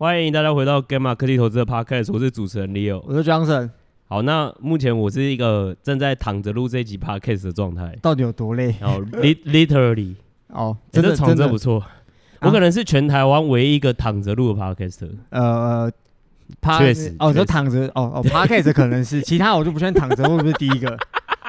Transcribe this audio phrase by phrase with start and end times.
[0.00, 3.68] 欢迎大家回到 Gamma 科技投资的 Podcast，我是主持人 Leo，我是 Johnson。
[4.06, 8.76] 好，那目前我是一个正在躺着录这一集 Podcast 的状态，到底有多累？
[8.80, 10.14] 哦， literally，
[10.50, 11.84] 哦，真的真的不错。
[12.42, 15.08] 我可能是全台湾唯一一个躺着录的 Podcast。
[15.30, 15.90] 呃，
[16.78, 20.96] 确实，哦，就躺着，哦哦， Podcast 可能是，其他我就不确定躺着会不会第一个。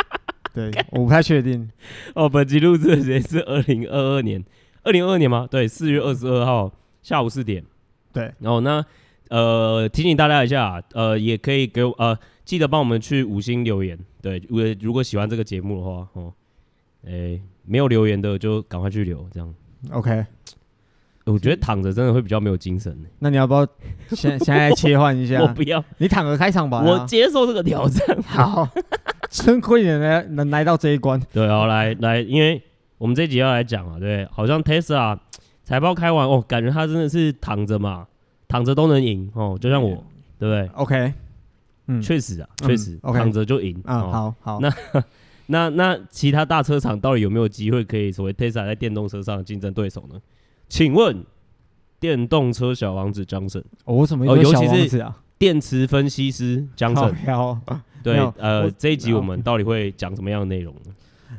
[0.56, 1.70] 对，我不太确定。
[2.16, 4.44] 哦，本集录制的时间是二零二二年，
[4.82, 5.48] 二零二二年吗？
[5.52, 6.74] 对，四月二十二号
[7.04, 7.64] 下午四点。
[8.20, 8.86] 对，然后呢，
[9.30, 13.98] 呃，提醒大家一下，呃，也可以给我，呃，记得帮我们去五星留言。
[14.22, 16.34] 对，如果如果喜欢这个节目的话，哦，
[17.06, 19.54] 诶，没有留言的就赶快去留，这样。
[19.92, 20.26] OK。
[21.26, 22.98] 我觉得躺着真的会比较没有精神。
[23.20, 23.64] 那你要不要
[24.16, 25.40] 现现在切换一下？
[25.46, 26.82] 我不要，你躺着开场吧。
[26.82, 28.20] 我接受这个挑战。
[28.26, 28.68] 好，
[29.30, 31.22] 真亏你能能来到这一关。
[31.32, 32.60] 对，好，来来，因为
[32.98, 35.20] 我们这一集要来讲啊，对，好像 Tesla
[35.70, 38.08] 财报开完哦，感觉他真的是躺着嘛，
[38.48, 40.04] 躺着都能赢哦，就像我，
[40.40, 41.14] 对不对？OK，
[41.86, 43.80] 嗯，确实啊，确实，躺着就赢。
[43.86, 44.60] 啊，好好。
[44.60, 44.74] 那
[45.46, 50.20] 那那其他大车厂到底有没有机会可以成为 Tesla 在电动车上的竞争对手呢？
[50.68, 51.24] 请问，
[52.00, 55.22] 电动车小王子 Johnson，我怎么有小王子啊？
[55.38, 57.14] 电池分析师 Johnson，
[58.02, 60.92] 对，呃，这一集我们到底会讲什么样的内容呢？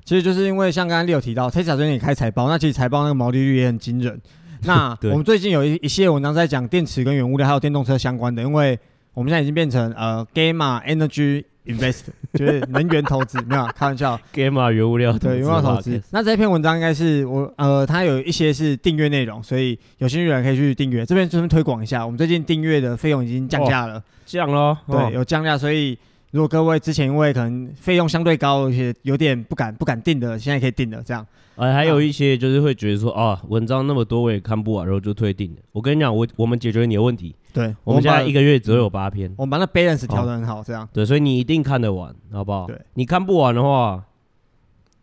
[0.04, 4.20] 其实就是因为像刚刚 Leo 提到，Tesla 最近也开财报，那其实财报那个毛利率也很惊人。
[4.62, 8.78] 那 我们最近有一一系列文章在讲电池跟原物料还有电动车相关的，因为
[9.14, 11.44] 我们现在已经变成呃 Gamma Energy。
[11.66, 14.18] Invest 就是能源投资，没有开玩笑。
[14.34, 16.02] Gamma 原物料对原物料投资。
[16.10, 21.04] 那这篇文章应该是我呃，它有一些是订阅内容，所以有兴趣的人可以去订阅。
[21.04, 24.76] 这边顺便推广一下，我们最近订阅的费用已经降价了，降了。
[24.90, 25.96] 对，有降价，所以
[26.30, 31.26] 如果各位之前因为可能费用相对高，而且有点不敢不敢定的，现在可以定的这样。
[31.56, 35.58] 呃，还有一些就是会觉得说啊，文章那么多我也看不完，然后就退订了。
[35.72, 37.34] 我跟你讲，我我们解决你的问题。
[37.52, 40.88] 对，我们现在一个月只有八篇，我们把那 balance 调的很好，这样。
[40.92, 42.66] 对，所以你一定看得完，好不好？
[42.66, 44.02] 对，你看不完的话，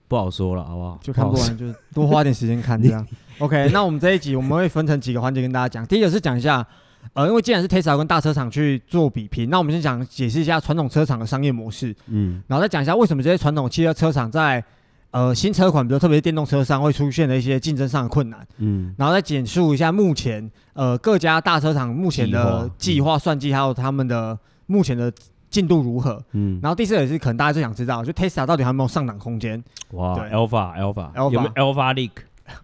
[0.08, 0.98] 不好说了，好不好？
[1.04, 3.06] 就看不完，就多花点时间看这样。
[3.40, 5.86] OK，那我们这一集我们会分成几个环节跟大家讲。
[5.86, 6.66] 第一个是讲一下，
[7.14, 14.64] 呃，因为既然是 Tesla 跟大车厂去做比拼，那我们先讲解释一下传统车厂的商业模式，嗯，然后再讲一下为什么这些传统汽车车厂在。
[15.12, 25.12] 呃，新车款，比如特别是电动车上会出现的一些竞争上的困难，嗯，然后再简述一下目前呃各家大车厂目前的计划算计，还有他们的目前的
[25.50, 29.64] 进度如何，嗯，然后第四个也是可能大家最想知道，就 Tesla 到底还有没有上档空间？
[29.92, 32.12] 哇，Alpha Alpha Alpha 有没有 Alpha Leak？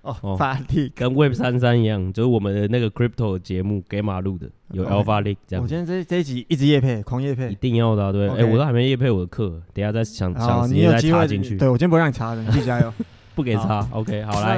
[0.01, 5.63] 哦，发力跟 Web 三三一样，就是我们的那个 Crypto 节目给马路的有 Alpha Leak 这样。
[5.63, 8.29] 我今天这这一集一直夜配，狂夜配，一定要的，对。
[8.29, 11.57] 哎，我都还没夜配我的课，等下再想想时间再插进去。
[11.57, 12.93] 对，我今天不让你插的，你自己加油，
[13.35, 13.87] 不给插。
[13.91, 14.57] OK，好来，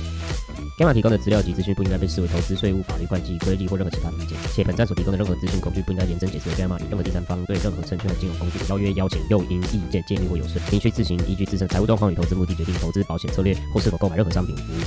[0.77, 14.77] Gamma 提供的资料及资讯不应该被视为投资、税务、法律、会计、规例或任何其他的意见，且本站所提供的任何资讯工具不应该验证解释 Gamma 与任何第三方对任何证券和金融工具的邀约、邀请、诱因、意见、建议或有损，您需自行依据自身财务状况与投资目的决定投资保险策略或是否购买任何商品服务。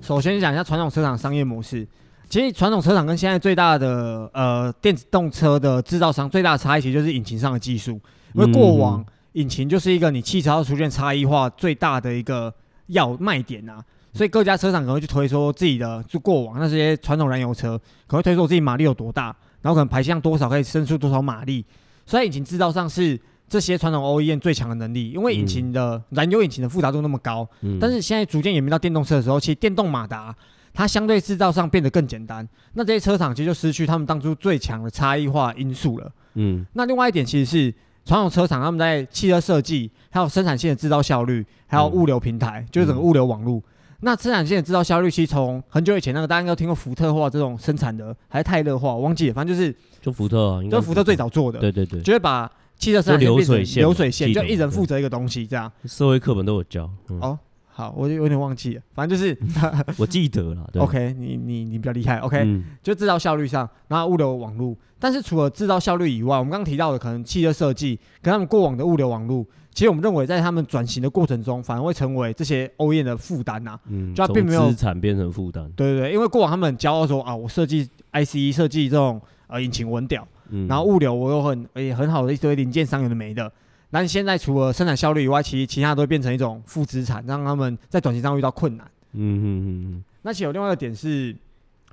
[0.00, 1.86] 首先讲一下传统车厂商业模式，
[2.30, 8.00] 其实传统车厂跟现在最大的呃电动车的制造商最大的差异其实就是引擎上的技术，
[8.32, 12.54] 因为过往引擎就是一个你汽车要出现差异化最大的一个。
[12.86, 21.64] 要卖点啊，所以各家车厂可能会去推说自己的，就过往那些传统燃油车，可能会推说自己马力有多大，然后可能排气量多少可以生出多少马力。
[22.06, 23.18] 所以引擎制造上是
[23.48, 27.48] 这些传统 OEM 最强的能力，因为引擎的燃油引擎的复杂度那么高。
[27.62, 30.34] 嗯、但是现在逐渐演变到电动车的时候，其实电动马达
[30.74, 36.12] 它相对制造上变得更简单，那这些车厂其实就失去他们当初最强的差异化因素了。
[36.34, 37.72] 嗯，那另外一点其实是
[38.04, 39.90] 传统车厂他们在汽车设计。
[40.10, 43.56] 还有生产线的制造效率，还有物流平台，嗯、就是整个物流网络。
[43.56, 43.62] 嗯、
[44.02, 51.58] 那生产线的制造效率，其实从很久以前那个大家应该都听过福特化这种生产的，还是泰勒化，我忘记了，反正就是就福特、啊，就福特最早做的。
[51.58, 52.48] 对对对，就会把
[52.78, 55.72] 汽车生产流水线，流水线就一人负责一个东西这样。
[55.84, 56.88] 社会课本都有教。
[57.08, 57.38] 嗯、哦。
[57.76, 59.36] 好，我就有点忘记了，反正就是
[59.98, 60.64] 我记得了。
[60.76, 62.18] OK，你你你比较厉害。
[62.18, 64.76] OK，、嗯、就制造效率上，然后物流网络。
[64.96, 73.76] 但是除了制造效率以外，我们刚刚提到的可能汽车设计跟他们过往的物流网络，其实我们认为在他们转型的过程中，反而会成为这些 OEM 的负担呐。
[73.88, 75.68] 嗯，就它并没有资产变成负担。
[75.74, 83.50] 对对对，因为过往他们很骄傲说啊，我设计 ICE 设计这种呃引擎稳屌，嗯、然后物流我有很也很好的一堆零件商有的没的。
[83.94, 88.84] 但现在除了生产效率以外，其实其他都会变成一种负资产，让他们在短期上遇到困难。
[89.12, 90.04] 嗯嗯嗯嗯。
[90.22, 91.32] 那其实有另外一个点是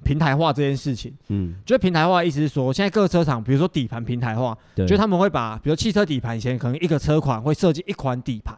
[0.04, 1.14] 平台化这件事情。
[1.28, 1.54] 嗯。
[1.64, 8.58] 就是平台化的意思是说，现在各个车厂，比如说底盘平台化，对，就是他们会把，比如汽车底盘以前可能一个车款会设计一款底盘，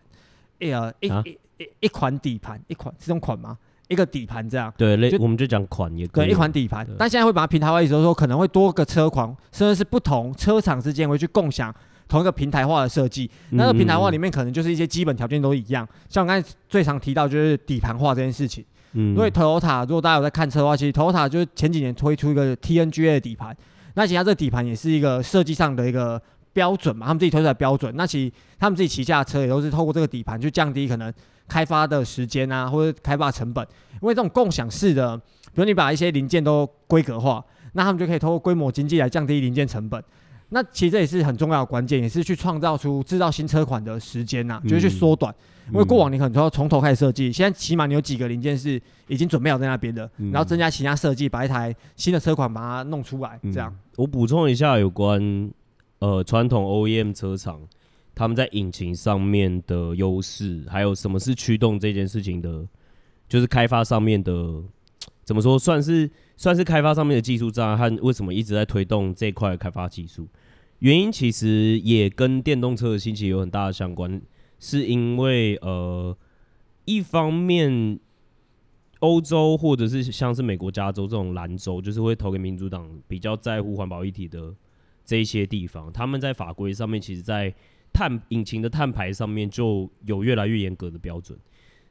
[0.62, 3.58] 哎呀，一、啊、一一一款底盘，一款这种款吗？
[3.90, 6.28] 一个底盘这样，对，就我们就讲款也可以。
[6.28, 11.76] 对，一款底盘，但现在会把它平台化，意思就是说可能会多个车款，甚至是不同车厂之间会去共享
[12.08, 13.30] 同一个平台化的设计。
[13.52, 18.64] 那个平台化里面可能就是一些基本条件都一样，像我刚才最常提到就是底盘化这件事情。
[18.94, 23.56] 嗯，因为 Toyota 如果大家有在看车的话，其实 Toyota 就是前几年推出一个 TNGA 的底盘，
[23.96, 26.22] 那其实它这个底盘也是一个设计上的一个
[26.54, 27.94] 标准嘛，他们自己推出来标准。
[27.96, 31.12] 那其实他们自己旗下的车也都是透过这个底盘去降低可能。
[31.46, 33.68] 开发的时间啊，或者开发成本，
[34.02, 40.02] 因为这种共享式的，比如你把一些零件都规格化，那他们就可以透过规模经济来降低零件成本。
[40.54, 45.34] 那其实这也是很重要的关键，也是去创造出制造新车款的时间呐、啊，就是去缩短。
[45.66, 53.40] 嗯、因为过往你可能都要从头开始设计，现在起码你有几个零件是已经准备好在那边的，然后增加其他设计，把一台新的车款把它弄出来。
[53.52, 55.52] 这样，嗯、我补充一下有关
[56.00, 57.60] 呃传统 OEM 车厂。
[58.16, 62.64] 他们在引擎上面的优势，还有什么是驱动这件事情的，
[63.28, 64.62] 就是开发上面的，
[65.24, 66.08] 怎么说算是
[66.38, 70.28] 算是开发上面的技术障碍，和为什么一直在推动这块开发技术？
[70.84, 74.22] 原因其实也跟电动车的兴起有很大的相关，
[74.60, 76.14] 是因为呃，
[76.84, 77.98] 一方面
[79.00, 84.54] 欧洲或者是像是美国加州这种蓝州，就是会投给民主党比较在乎环保议题的
[85.06, 87.54] 这一些地方，他们在法规上面其实，在
[87.94, 91.40] 碳引擎的碳排上面就有越来越严格的标准，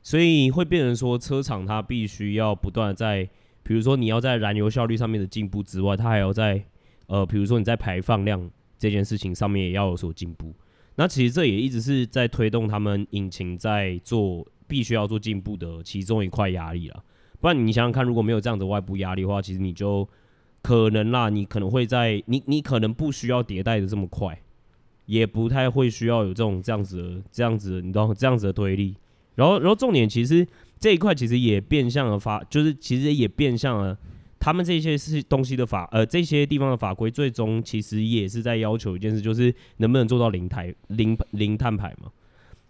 [0.03, 3.27] 所以会变成说车厂它必须要不断在，
[3.63, 6.63] 比如说你要在燃油效率上面的进步之外，它还要在
[7.07, 8.51] 呃，比如说你在排放量
[8.83, 10.53] 这件事情上面也要有所进步。
[10.97, 17.05] 那其实这也一直是在推动他们引擎在做必须要做进步的其中一块压力了。
[17.41, 20.09] 不然你想想看，如果没有这样的外部压力的话，其实你就
[20.61, 24.37] 可能啦，你可能会在你你可能不需要迭代的这么快。
[25.07, 28.97] 也不太会需要有这种这样子的这样子的，你知道这样子的推力。
[29.35, 30.47] 然后，然后重点其实
[30.79, 33.99] 这一块其实也变相的发，就是其实也变相了
[34.43, 42.11] 他们这些是东西的法，呃，这些地方的法规最终其实也是在要求一件事，就是能不能做到零碳零零碳排嘛。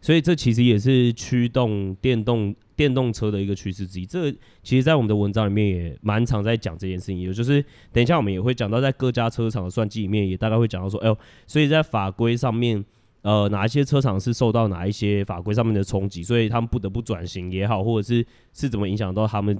[0.03, 4.05] 所以这其实也是驱动电动电动车的一个趋势之一。
[4.05, 4.31] 这
[4.63, 7.19] 其实，在我们的文章里面也蛮常在讲这件事情。
[7.19, 11.17] 也就是等一下我们也会讲到，在各家车厂的算计里面，也大概会讲到说，哎呦，
[11.47, 12.85] 所以在法规上面，
[13.23, 19.57] 呃，哪一些车厂是受到哪一些法规上面的冲击，所以他们不得不转型也好，或者是是怎么影响到他们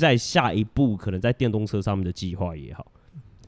[0.00, 2.86] 在下一步可能在电动车上面的计划也好。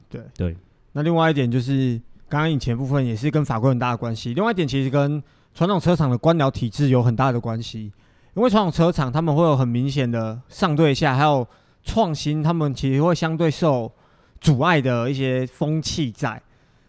[0.09, 0.55] 对对。
[0.93, 1.99] 那另外一点就是，
[2.29, 4.33] 刚刚以前部分也是跟法规很大的关系。
[4.33, 5.21] 另外一点其实跟
[5.53, 7.91] 传统车厂的官僚体制有很大的关系，
[8.35, 11.47] 因为传统车厂他们会有很明显的上对下，还有
[11.83, 13.91] 创新，他们其实会相对受
[14.39, 16.41] 阻碍的一些风气在，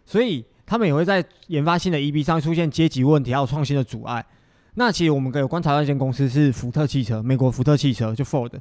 [0.05, 4.25] 所以他们也会在研发新的 EB 上出现阶级问题，还有创新的阻碍。
[4.75, 8.53] 那其实我们可以观察到一间公司是福特汽车，美国福特汽车就 Ford，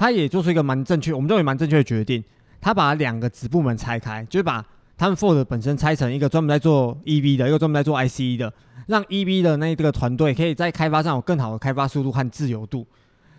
[0.00, 2.24] 他也做出一个蛮正确，我们认为蛮正确的决定，
[2.58, 4.64] 他把两个子部门拆开，就是把
[4.96, 8.50] 他们 Ford 本身拆成一个专门在做 EV 的，一个专门在做 ICE 的。
[8.86, 12.86] 让 EV 的那这个团队可以在开发上有更好的开发速度和自由度，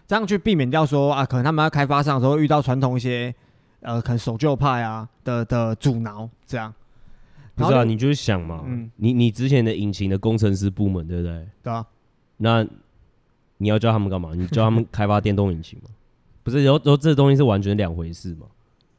[0.05, 3.33] 这样去避免掉说啊，可能他们在开发上的时候遇到传统一些
[3.79, 6.71] 呃，可能守旧派啊的的阻挠，这样。
[7.55, 11.47] 不是啊，你就是想嘛，嗯，你你之前的引擎的工程师部门，对不对？
[11.63, 11.83] 对啊。
[12.37, 12.63] 那
[13.57, 14.35] 你要教他们干嘛？
[14.35, 15.89] 你教他们开发电动引擎吗？
[16.43, 18.47] 不是，然后然后这东西是完全两回事嘛？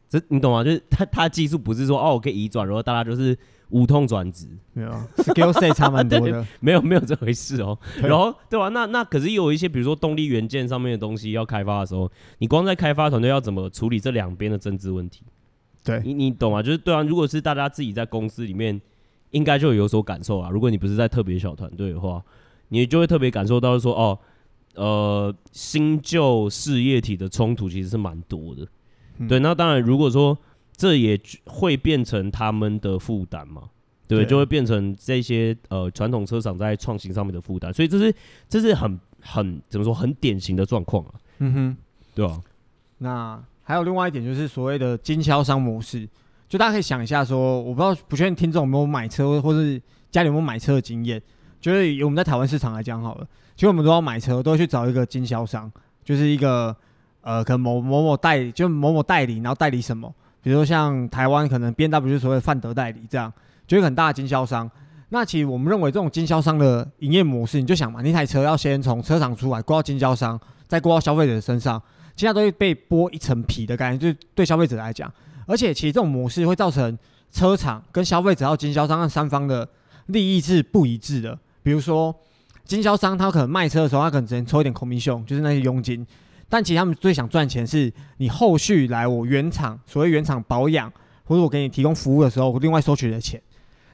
[0.08, 0.62] 这你懂吗？
[0.62, 3.36] 就是他他技术不是说哦，我可以移转，然后大家就是。
[3.72, 7.78] 无痛转职没有，skill set 差蛮多的， 没有没有这回事哦。
[8.02, 8.68] 然后对吧？
[8.68, 15.22] 那那可是有一些，比如说动力元件上面的东西要开发的时候，你光在开发团队要怎么处理这两边的政治问题？
[15.82, 16.62] 对，你你懂吗？
[16.62, 18.78] 就是对啊，如果是大家自己在公司里面，
[19.30, 20.50] 应该就有有所感受啊。
[20.50, 22.22] 如果你不是在特别小团队的话，
[22.68, 24.18] 你就会特别感受到说，哦，
[24.74, 28.66] 呃，新旧事业体的冲突其实是蛮多的。
[29.18, 30.36] 嗯、对，那当然如果说。
[30.74, 33.68] 这也会变成他们的负担嘛？
[34.08, 38.12] 对，对，就会变成这些呃传统车厂在创新上面的负担，所以这是
[38.48, 41.14] 这是很很怎么说很典型的状况啊。
[41.38, 41.76] 嗯哼，
[42.14, 42.40] 对啊。
[42.98, 46.08] 那还有另外一点就是所谓的经销商模式，
[46.48, 51.22] 就大家可以想一下说，我不知道不确定听众有没有买车或是家里有没有买车的经验，
[51.60, 53.28] 就是以我们在台湾市场来讲好了，
[53.62, 55.70] 其实我们都要买车，都会去找一个经销商，
[56.04, 56.74] 就是一个
[57.20, 60.12] 呃可能某某某代就某某代理，然后代理什么。
[60.42, 63.32] 比如说像台湾可能 B W 就所谓的范德代理这样，
[63.64, 64.68] 就是很大的经销商。
[65.10, 71.80] 那其实我们认为这种经销商的营业模式，你就想嘛，那台车要先从车厂出来，过到经销商，再过到消费者身上，
[72.16, 75.08] 现在都会被剥一层皮的感觉，就对消费者来讲。
[75.46, 76.98] 而且其实这种模式会造成
[77.30, 79.68] 车厂跟消费者还有经销商那三方的
[80.06, 81.38] 利益是不一致的。
[81.62, 82.12] 比如说
[82.64, 86.06] 经销商他可能卖车的时候，他可能只能抽一点 commission，就是那些佣金。
[86.48, 90.92] 但其实他们最想赚钱是你后续来我原厂，所谓原厂保养
[91.24, 93.40] 或者我给你提供服务的时候，我另外收取的钱。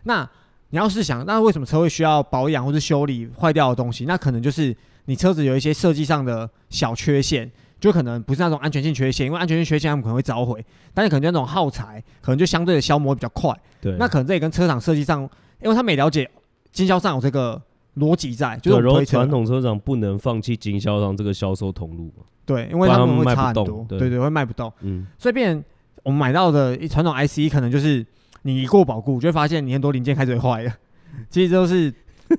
[0.03, 0.29] 那
[0.71, 4.05] 你要是想，那为什么车会需要保养或是修理坏掉的东西？
[4.07, 13.55] 那可能就是你车子有一些设计上的小缺陷，就可能不是那种安全性缺陷，因为安全性缺陷他们可能会召回，但是可能就那种耗材，可能就相对的消磨比较快。
[13.81, 15.23] 对，那可能这也跟车厂设计上，
[15.63, 16.29] 因为他们也了解
[16.73, 17.61] 经销商有这个
[17.99, 22.13] 逻辑在，就是然后传统车厂不能放弃经销商这个销售通路。
[22.47, 24.73] 对，因为他们会差很多，对对，对，会卖不动。
[24.81, 25.63] 嗯，所以变
[26.03, 28.05] 我们买到的传统 ICE 可能就是
[28.43, 30.73] 你一过保固，就会发现你很多零件开始会坏了。
[31.29, 31.93] 其实都是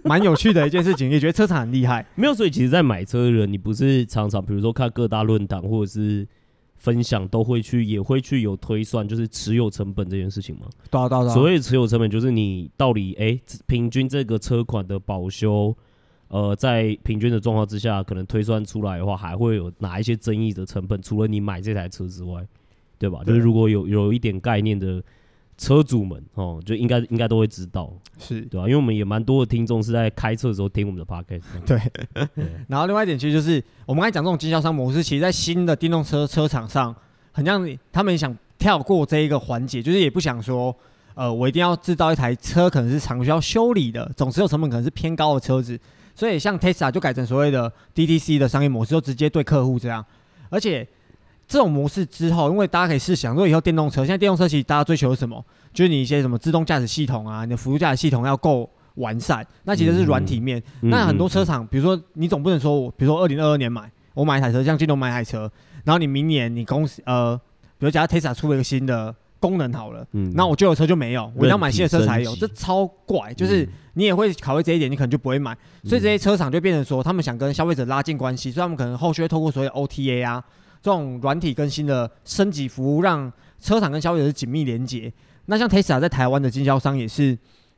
[0.04, 2.06] 蛮有趣的一件事情，也觉得车厂很厉害。
[2.16, 6.28] 没有，所以其实，在买车的人，你不是常常比如说看各大论坛或者是
[6.80, 10.66] 分享，都会去也会去有推算，就是持有成本这件事情吗？
[10.90, 11.30] 对啊，对啊。
[11.30, 15.76] 所谓持有成本，就是你到底哎、欸，平均这个车款的保修。
[16.30, 21.02] 呃，在平均的状况之下，可能推算出来的话，还会有哪一些争议的成本？
[21.02, 22.48] 除了你买这台车之外，
[23.00, 23.24] 对吧？
[23.26, 25.04] 对，就是如果有有一点概念的
[25.60, 28.66] 车主们哦，就应该应该都会知道，是对吧？
[28.66, 31.44] 因为我们也蛮多的听众是在开车的时候听我们的 podcast。
[31.66, 31.80] 对。
[32.34, 36.96] 对 然后另外一点，其实就是我们刚才讲这种经销商模式，其实在新的电动车车厂上，
[37.34, 40.74] 很像他们想跳过这一个环节，就是也不想说，
[41.14, 45.78] 呃，我一定要制造一台车，可能是常需要修理的，总持有成本可能是偏高的车子。
[46.16, 50.06] 所以像 Tesla 就改成所谓的 DTC 的商业模式，就直接对客户这样。
[50.50, 50.88] 而且
[51.50, 55.44] 这种模式之后，因为大家可以试想，如果以后电动车，现在电动车其实大家追求什么？
[55.74, 59.46] 就是你一些什么自动驾驶系统啊，你的辅助驾驶系统要够完善。
[59.64, 60.62] 那其实是软体面。
[60.82, 65.52] 嗯、那很多车厂，比如说你总不能说我，比如说二零二二年买，我买一台车，像京东买一台车，
[65.84, 67.36] 然后你明年你公司呃，
[67.80, 69.14] 比如假如 Tesla 出了一个新的。
[69.42, 73.34] 功能好了，嗯，那我旧的车就没有，我要买新的车才有，这超怪。
[73.34, 75.58] 就是你也会考虑这一点，你可能就不会买。
[75.86, 80.44] 所以这些车厂就变成说，他们想跟消费者拉近关系，所以他们可能后续会透过所谓 OTA 啊
[80.82, 85.12] 这种软体更新的升级服务，让车厂跟消费者是紧密连接。
[85.46, 87.38] 那像 Tesla 在台湾的经销商也是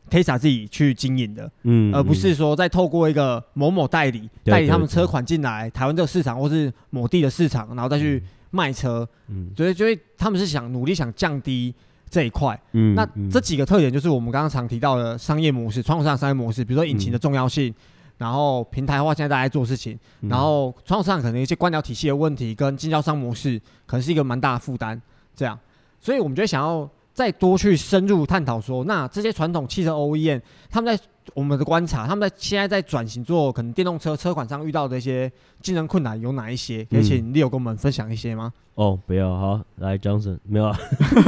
[0.10, 8.22] Tesla 自己去经营的，嗯，而不是说再透过一个某某代理代理他们车款进来台湾这个市场或是某地的市场，然后再去。
[8.53, 11.74] 卖车，嗯，所以，所以他们是想努力想降低
[12.10, 17.75] 这一块，嗯，那这几个特点就是我们刚刚常提到的商业模式，传统上的商业模式，比如说引擎的重要性，嗯、
[18.22, 25.01] 然后平台化现在大家在做事情，嗯、然后传统上可能一些官僚体系的问题跟经销商模式可能是一个蛮大的负担，
[25.36, 25.58] 这样，
[26.00, 31.04] 所以我们就想要再多去深入探讨说，那这些传统汽车 OEM 他们在。
[31.36, 36.84] 我们的观察，他们在现在在转型做可能电动车车款上遇到的一些竞争困难有哪一些？
[36.86, 38.51] 可以请 Leo 跟我们分享一些吗？
[38.74, 40.78] 哦，不要，好，来 Johnson，没有啊，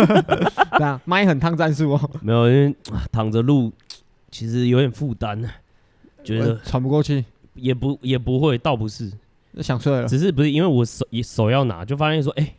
[0.79, 2.75] 对啊，麦很烫战术哦，没有，因为
[3.11, 3.71] 躺着录
[4.31, 5.39] 其实有点负担，
[6.23, 7.23] 觉得喘不过气，
[7.55, 9.11] 也不也不会，倒不是
[9.61, 12.55] 想睡了，只是不是因为我手手要拿，就发现说，哎、欸，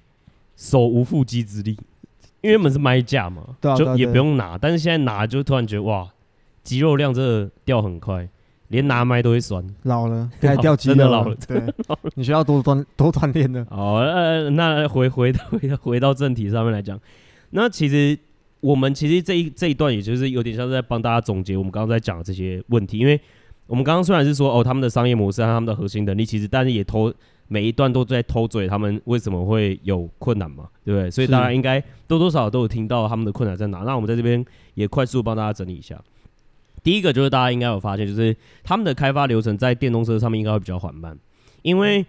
[0.56, 1.76] 手无缚鸡之力，
[2.40, 6.08] 因为我们是麦架嘛，就也不用拿，但是现在拿就突然觉得哇。
[6.62, 8.26] 肌肉量真的掉很快，
[8.68, 9.62] 连拿麦都会酸。
[9.82, 11.36] 老了， 该掉肌肉，真的老了。
[11.46, 11.62] 对，
[12.14, 13.62] 你需要多锻 多锻炼的。
[13.68, 16.98] 好，呃，那回回到回到 回到正题上面来讲，
[17.50, 18.18] 那其实
[18.60, 23.20] 我们其实这一这一段，也就是有点像是在帮大家总结我们刚刚在讲的这些问题，因为
[23.66, 27.12] 我们刚刚虽然是说哦，他们的商业模式和他们的核心能力，其实但是也偷
[27.48, 31.10] 每一段都在偷嘴，他们为什么会有困难嘛，对不对？
[31.10, 33.78] 所以大家应该多多少少都有听到他们的困难在哪。
[33.80, 34.44] 那我们在这边
[34.74, 36.00] 也快速帮大家整理一下。
[36.82, 41.18] 第一个就是大家应该有发现，就是他们的开发流程在电动车上面应该会比较缓慢，
[41.62, 42.04] 因为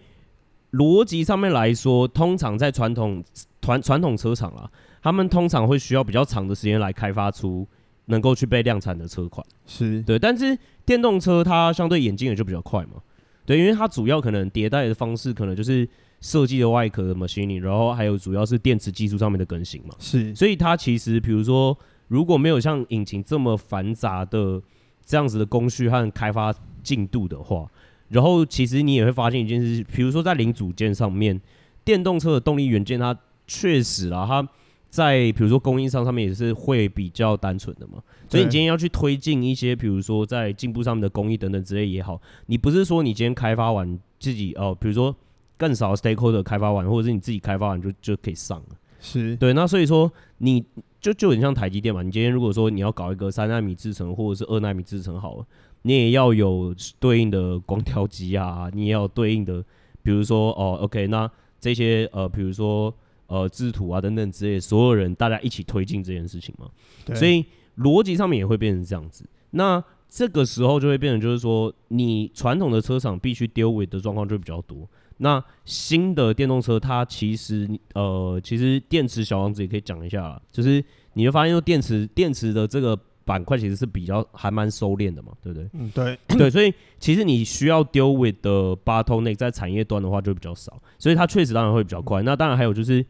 [0.73, 3.23] 逻辑上面来说，通常在传统
[3.61, 4.69] 传传统车厂啊，
[5.01, 7.65] 他们通常会需要比较长的时间来开发出
[8.05, 10.17] 能够去被量产的车款，是对。
[10.17, 13.01] 但是电动车它相对眼镜也就比较快嘛，
[13.45, 15.87] 对，因为它主要可能迭代的方式可能就是
[16.21, 20.33] 设计的外壳的 machining，然后还有主要是电池技术上面的更新嘛，是。
[20.35, 21.77] 所以它其实比如说。
[22.07, 24.61] 如果没有像引擎这么繁杂的
[25.03, 27.65] 这样子的工序和开发进度的话，
[28.09, 31.41] 然后其实你也会发现一件事，比如说在零组件上面，
[31.83, 34.47] 电动车的动力元件它确实啊，它
[34.95, 38.01] 在比如说供应商上面也是会比较单纯的嘛。
[38.29, 45.13] 所以你今天要去推进一些，比如说在进步上面的工艺等等之类也好，你不是说你今天开发完自己哦，比如说
[45.57, 48.77] 更少 stakeholder 开发完，或者是你自己开发完就就可以上了。
[49.01, 49.51] 是对。
[49.51, 50.63] 那所以说，你
[51.01, 52.01] 就就很像台积电嘛。
[52.01, 55.45] 你今天如果说你要搞一个三纳米制程或者是二纳米制程好了，
[55.81, 59.61] 你也要有对应的光调机啊，你也要对应的，
[60.01, 62.91] 比如说哦，OK，那这些呃，比如说
[63.27, 66.69] 呃制图啊等等之类，所有人大家一起推进这件事情嘛。
[67.05, 67.15] 对。
[67.15, 67.45] 所以
[67.77, 69.27] 逻辑上面也会变成这样子。
[69.51, 74.87] 那这个时候就会变成，就是说，你传统的车厂必须 deal with 的状况就比较多。
[75.17, 85.69] 那新的电动车，它其实，呃，其实电池小王子也可以讲一下，就是你会发现，说电池电池的这个板块其实是比较还蛮收敛的嘛，对不对？
[85.73, 92.21] 嗯，对，对，所以其实你需要 deal with 的 bottleneck 在产业端的话就比较少，所以它确实当然会比较快。
[92.21, 93.03] 那当然还有就是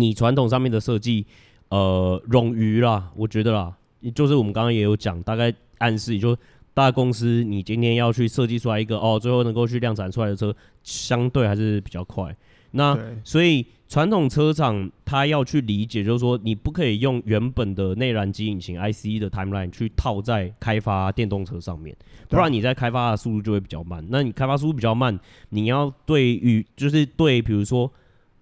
[0.00, 1.26] 你传统上面的设计，
[1.68, 3.74] 呃，冗余啦，我觉得啦，
[4.14, 5.54] 就是我们刚刚也有讲，大概。
[5.80, 6.36] 暗示，就
[6.74, 12.36] 大公司，你今天要去设计出来一个哦，最后能够去量产出来的车，相对还是比较快。
[12.72, 21.96] 那所以传统车厂它要去理解，就是说你不可以用原本的内燃机引擎 ICE 的 timeline 去套在开发电动车上面，
[22.28, 24.06] 不然你在开发的速度就会比较慢。
[24.10, 27.90] 那你开发速度比较慢，你要对于就是对，比如说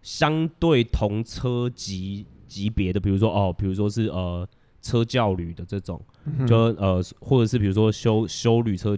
[0.02, 4.48] 相对同车级级别的，比如说哦，比如说是呃。
[4.80, 6.00] 车教旅的这种，
[6.46, 8.96] 就呃，或者是比如说修修旅车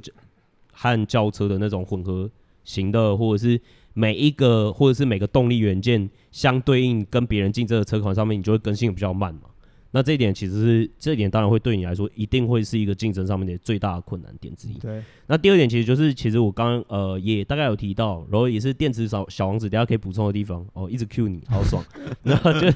[0.73, 2.31] 和轿车的那种混合
[2.65, 3.59] 型的，或者是
[3.95, 9.50] 每一个或者是每个动力元件相对应跟别人竞争的车款上面，你就会更新的比较慢嘛。
[9.93, 14.75] 那这一点其实是这一点当然会对你来说一定会是一个竞争上面的最大的困难点之一。
[14.75, 15.03] 对。
[15.27, 21.85] 那第二点其实就是其实我刚刚呃也大概有提到，然后也是电池小小王子，等下可以补充的地方哦，一直 cue 你好爽。
[22.23, 22.71] 然后就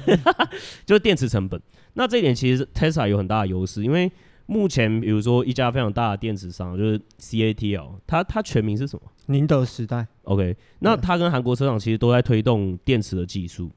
[0.85, 1.61] 就是电池成本。
[1.93, 4.11] 那这一点其实 Tesla 有很大的优势，因为
[4.47, 9.09] 目前比如说一家非常大的电池商就是 CATL，它它全名是什么？
[9.27, 10.05] 宁德时代。
[10.23, 13.71] OK，那它跟韩国车厂其实都在推动电池的技术。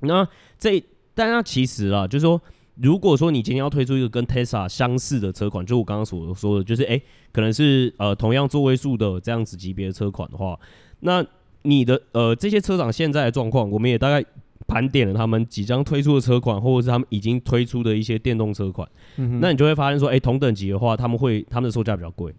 [0.00, 0.84] 那这
[1.14, 2.38] 但它其实啊，就是说。
[2.80, 10.58] 如果说你今天要推出一个跟 Tesla 相似的车款，就我刚刚所说的，就是诶、欸，可能是呃同样座位数的这样子级别的车款的话，
[11.00, 11.24] 那
[11.62, 14.24] 你的呃这些车厂现在的状况，我们也大概
[14.68, 22.32] 盘点了他们即将推出的车款，或者是他们已经推出的一些电动车款，嗯、那你就会发现说，诶、欸，同等级的话，他们会他们的售价比较贵，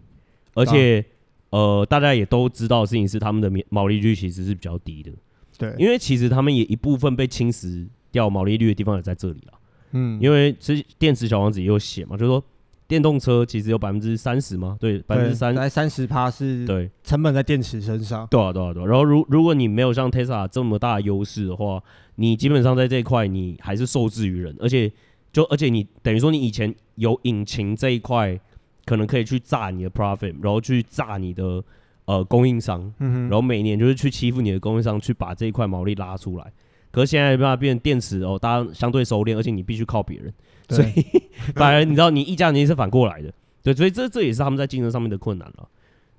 [0.54, 1.04] 而且、
[1.50, 5.12] 啊、呃大家也都知道的事情是他们的毛利率其实是比较低的，
[5.58, 9.59] 对，因为其实他们也一部分被侵蚀掉毛利率的地方也在这里了。
[9.92, 12.42] 嗯，因为其实电池小王子也有写嘛，就是说
[12.86, 18.86] 电动车其实有百分之三十嘛，对，百分之三，大概三十趴是，对，成本在电池身上，对啊，对啊，对啊。
[18.86, 21.82] 然后如如果你没有像 Tesla 这么大的优势的话，
[22.16, 24.90] 你基本上在这一块你还是受制于人，而且
[25.32, 28.38] 就而且你等于说你以前有引擎这一块，
[28.84, 31.62] 可能可以去炸你的 profit，然后去炸你的
[32.06, 36.52] 呃供应商，嗯哼，然后每年就是去欺负你的供应商，去把这一块毛利拉出来。
[36.90, 40.32] 可是现在没办法变成电池哦，大家相对收敛，而且你必须靠别人，
[40.68, 40.90] 所以
[41.54, 45.68] 反而你知道你议价能力是反过来的，对，所以这这也是他们在竞争上面的困难了。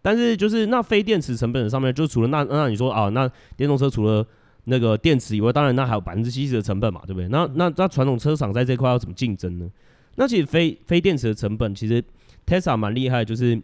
[0.01, 4.25] 但是就是那非电池成本上面，就除了那那你说啊，那电动车除了
[4.63, 7.27] 那个电池以外，当然那还有百分之七十的成本嘛，对不对？
[7.27, 9.69] 那那那传统车厂在这块要怎么竞争呢？
[10.15, 12.03] 那其实非非电池的成本，其实
[12.47, 13.61] Tesla 蛮厉害，就是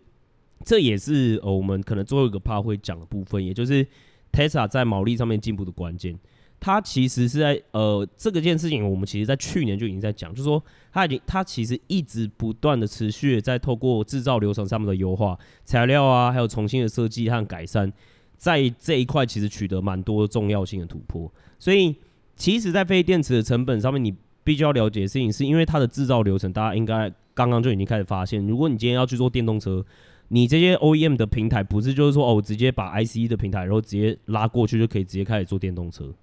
[0.63, 3.85] 这也是呃我们可能最后一个 part 会讲的部分，也就是
[4.31, 6.17] Tesla 在毛利上面进步的关键。
[6.59, 17.91] 它其实是在呃这个件事情，我们其实在去年就已经在讲，就是说它已经它其实一直不断的持续在透过制造流程上面的优化、材料啊，还有重新的设计和改善，
[18.37, 21.31] 在这一块其实取得蛮多重要性的突破。
[21.59, 21.95] 所以
[22.35, 29.85] 其实，在非电池的成本上面，你必须要了解的事情，是因为它的制造流程，大家应该刚刚就已经开始发现，如果你今天要去做电动车，
[30.29, 36.13] 你这些 OEM 的平台不是就是说哦，我直接把 ICE 的平台，然后直接拉过去就可以直接开始做电动车。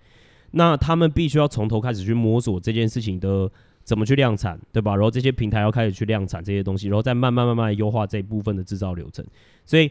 [0.57, 3.51] 那他们必须要从头开始去摸索这件事情的
[3.83, 4.95] 怎么去量产，对吧？
[4.95, 9.25] 然后这些平台要开始去量产这些东西，然后再慢慢慢慢优化这一部分的制造流程。
[9.67, 9.91] 所以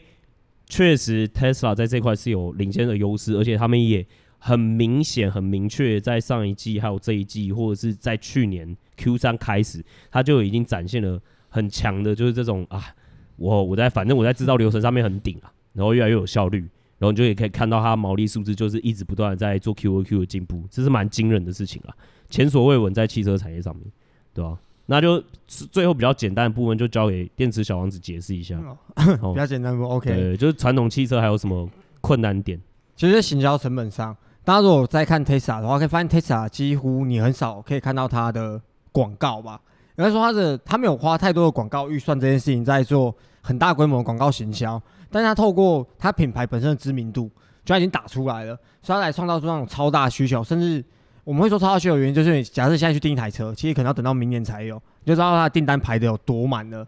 [0.67, 4.05] 确实，Tesla 在这块是有领先的优势，而且他们也
[4.39, 12.81] 很明显、很明确，在上一季、还有这一季，或者是在去年 Q 三开始，他就已经展现了很强的，就是这种啊，
[13.35, 16.67] 我我在反正我在制造流程上面很顶啊，然后越来越有效率。
[17.03, 21.91] 然后你就也可以看到它毛利数字，就是一直不断的在做 QoQ 的进步，这是蛮惊人的事情啊，
[22.29, 23.83] 前所未闻在汽车产业上面，
[24.33, 24.57] 对吧？
[24.85, 28.57] 那就最后比较简单的部分，就交给电池小王子解释一下。
[28.95, 30.09] 比较简单不？OK。
[30.09, 32.57] 对，就是传统汽车还有什么困难点？
[32.95, 38.61] 其实行销成本上，大家如果在看 Tesla 的话，可以发现 Tesla 几乎你很少可以看到它的
[38.93, 39.59] 广告吧？
[39.95, 44.81] 应该说它的它没有花太多的广告预算这件事情在做很大规模的广告行销。
[45.11, 47.29] 但是他透过他品牌本身的知名度，
[47.63, 50.83] 就已经打出来了，所以他来创造出那种超大需求，甚至
[51.23, 56.83] 我们会说超大需求的原因，就是假设现在去订一台车，其实可能要等到明年才有，你就知道它的订单排的有多满了。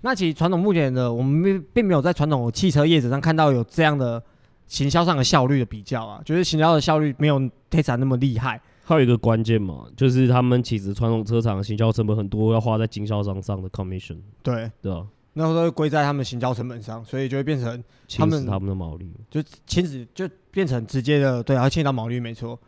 [0.00, 4.20] 那其实传统目前的我们并并没有在传统汽车业者上看到有这样的
[4.66, 7.38] 行销上的效率的比较啊，就是行销的效率没有
[7.70, 8.60] Tesla 那么厉害。
[8.88, 14.16] 还有一个关键嘛，就是他们其实传统车厂行销成本很多，要花在经销商上的 commission。
[14.42, 17.84] 对对啊，那都会归在他们行销成本上，所以就会变成
[18.16, 22.58] 他们他们的毛利，就亲子就变成直接的对，然后牵到毛利没错。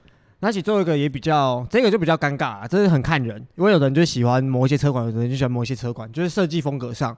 [0.40, 7.16] 那其实最后一个也比较，这个就比较尴尬啊，这是很看人，因为有的人就喜欢某一些车款，有的人就喜欢某一些车款，就是设计风格上。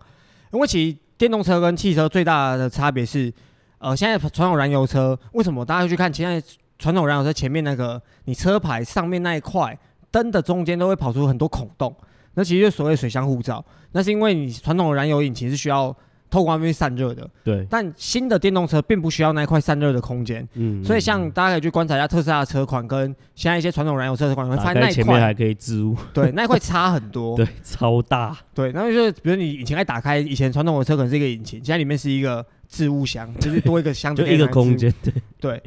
[0.52, 3.32] 因为其实电动车跟汽车最大的差别是，
[3.78, 6.40] 呃，现在传统燃油车为什么大家会去看现在？
[6.82, 9.78] 传统燃油车前面那个，你车牌上面那一块
[10.10, 11.94] 灯的中间都会跑出很多孔洞，
[12.34, 13.64] 那其实就所谓水箱护罩。
[13.92, 15.96] 那是因为你传统的燃油引擎是需要
[16.28, 17.64] 透过外面散热的，对。
[17.70, 20.82] 但新的电动车并不需要那一块散热的空间，嗯。
[20.84, 28.72] 所以像大家可以去观察一下特斯拉的车款跟现在一些传统燃油车的车款，会发现那一块前面还可以置物，对，那一块差很多， 对，超大，对。
[28.72, 32.44] 然后就是比如你引擎盖打开，以前传统的车可能是一个引擎，现在里面是一个。
[32.72, 35.62] 置物箱 就是多一个箱子，就一个空间，对对，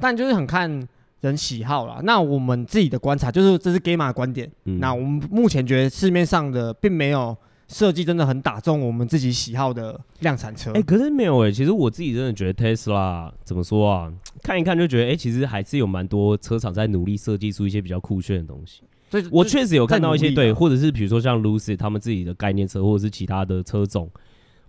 [0.00, 0.86] 但就是很看
[1.20, 2.00] 人喜好啦。
[2.02, 4.50] 那我们自己的观察就是，这是 Gamma 的观点。
[4.64, 7.36] 嗯、那我们目前觉得市面上的并没有
[7.68, 10.70] 设计真的很打中我们自己喜好的量产车。
[10.72, 14.12] 哎、欸，可是没有哎、欸，其实我自己真的觉得 Tesla 怎么说啊？
[14.42, 18.82] 看一看就觉得，哎、欸，其实还是有蛮多车厂在努力设计出一些比较酷炫的东西。
[19.10, 24.10] 所以我确实有看到一些对，或者是比如说像 Lucid 他们自己的概念车，或者是其他的车种。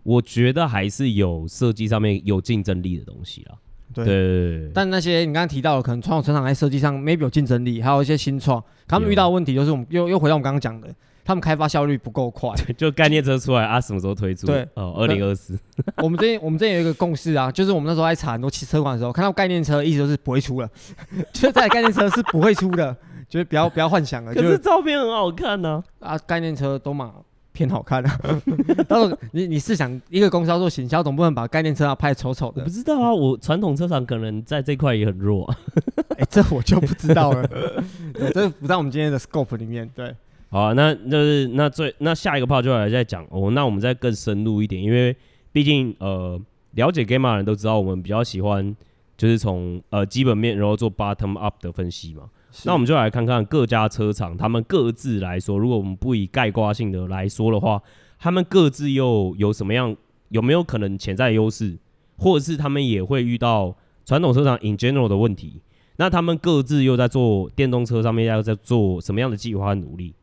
[0.10, 3.56] 我觉得还是有设计上面有竞争力的东西啦。
[3.94, 10.88] 对，对，但那些你刚刚提到的，可能传统车厂在设计上 maybe 有竞争力，还有一些新创，他们遇到的问题就是我们又又回到我们刚刚讲的，
[11.24, 12.50] 他们开发效率不够快。
[12.76, 14.48] 就概念车出来啊，什么时候推出？
[14.48, 15.56] 对，哦，二零二四。
[16.02, 20.68] 我们这边我们这边有一个共识啊，就是我们那时候在查很多汽车款的时候，看到概念车，意思就是不会出了，
[21.34, 22.96] 就是这台概念车是不会出的，
[23.28, 24.34] 就是不要不要幻想了。
[24.34, 27.14] 可是照片很好看呢，啊，概念车都嘛。
[27.52, 28.20] 偏好看啊！
[28.88, 32.62] 然后你你是想，一个公司要做行销，总不能把概念车要拍丑丑的。
[32.62, 35.50] 我不知道啊，我传统车厂可能在这块也很弱。
[36.18, 37.48] 哎、欸，这我就不知道了。
[38.34, 39.90] 这不在我们今天的 scope 里面。
[39.96, 40.16] 对，
[40.50, 43.52] 好啊，那就是那最那下一个 part 就来再讲哦。
[43.52, 45.16] 那我们再更深入一点，因为
[45.52, 46.40] 毕竟呃，
[46.72, 48.76] 了解 Gamma 的人都知道，我们比较喜欢
[49.18, 52.24] 就是从呃基本面，然后做 bottom up 的分析嘛。
[52.66, 57.82] 那我们就来看看各家车厂，他们各自来说，如果我们不以概括性的来说的话，
[58.18, 59.96] 他们各自又有什么样，
[60.30, 61.78] 有没有可能潜在优势，
[62.18, 65.62] 或者是他们也会遇到传统车厂 in general 的问题？
[65.98, 70.14] 那他们各自又在做电动车上面要在做什么样的计划和努力？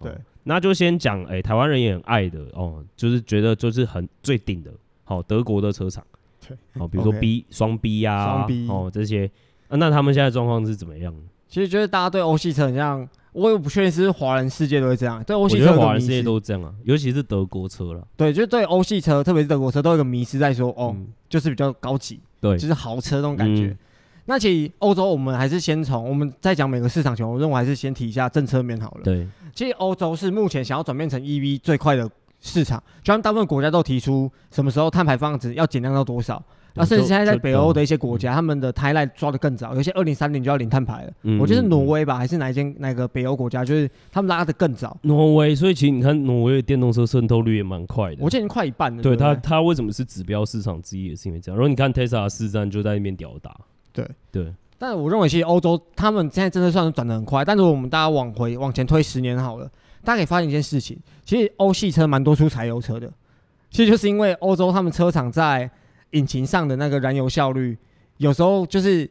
[0.00, 4.70] 对，哦、那就先讲，哎、欸，台湾人也很爱的哦，就是觉得就是很最顶的，
[5.02, 6.04] 好、哦，德国的车厂，
[6.46, 9.30] 对，好、哦，比如说 B 双 B 呀，双 B 哦这些、
[9.68, 11.14] 啊，那他们现在状况是怎么样？
[11.54, 15.22] 其实就是大家对欧系车很像，我也不确定是不是华人世界都会这样。
[15.22, 18.04] 对欧系车，华人世界都是这样啊，尤其是德国车了。
[18.16, 23.66] 对，就对欧系车，特别是德国车，都有一个迷失在说，哦，嗯、就是比较高级，对，就是豪车那种感觉。
[23.66, 23.78] 嗯、
[24.24, 29.02] 那其实欧洲，我们还是先从我们在讲每个市场前，我认为还是先提一下政策面好了。
[29.04, 36.42] 对，其实欧洲是目前想要转变成 EV 最快的市场，就像大部分国家都提出什么时候碳排放值要减量到多少。
[36.74, 41.12] 那甚至现在在北欧的一些国家，他们的 timeline 抓的更早，有些二零三零就要零碳排了。
[41.22, 44.96] 嗯、我觉得是挪威吧，还是哪一间哪个北欧国家，就是他们拉的更早。
[45.02, 48.16] 挪威，所以其实你看挪威的电动车渗透率也蛮快的。
[48.20, 49.02] 我记得已经快一半了。
[49.02, 51.56] 对，它，它为什么是指标市场之一，也是因为这样。
[51.56, 53.56] 然后你看 Tesla 市占就在那边吊打。
[53.92, 54.52] 对对。
[54.76, 57.44] 但我认为，其实欧洲他们现在真的算是转的很快。
[57.44, 59.70] 但是我们大家往回往前推十年好了，
[60.02, 63.08] 大家可以发现一件事情，其实欧系车蛮多出柴油车的。
[63.70, 65.70] 其实就是因为欧洲他们车厂在
[66.14, 67.76] 引擎上的那个燃油效率，
[68.16, 69.08] 有时候就是，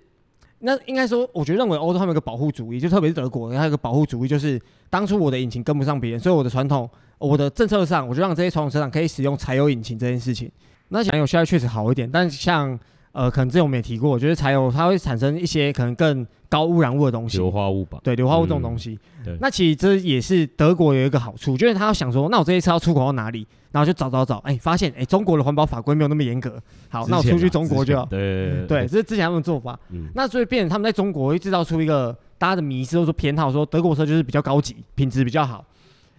[0.59, 10.51] 那应该说，我觉得认为欧洲他们有个保护主义，就特别是德国，它有个保护主义，就是当初我的引擎跟不上别人，所以我的传统，我的政策上，我就让这些传统车厂可以使用柴油引擎这件事情。
[10.89, 12.79] 那燃油效率确实好一点，但像
[13.13, 17.99] 呃，可能之前我们也提过，我觉得柴油它会产生一些可能更高污染物的东西，硫化物吧？
[18.03, 18.99] 对，硫化物这种东西。
[19.19, 19.37] 嗯、对。
[19.39, 23.47] 那其实这也是德国有一个好处，就是他要想说，那我这些车要出口到哪里？
[23.71, 26.61] 然后就找找找，哎、欸，发现哎、欸，中国的环保法规没有那么严格。
[26.89, 28.05] 好，那我出去中国就好。
[28.05, 29.79] 对对对，对，这是之前他们的做法。
[29.89, 30.09] 嗯。
[30.13, 35.63] 那所以变成他们在中国会制造出一个大家的迷思，或者说偏好，说德国车就是比较高级，品质比较好。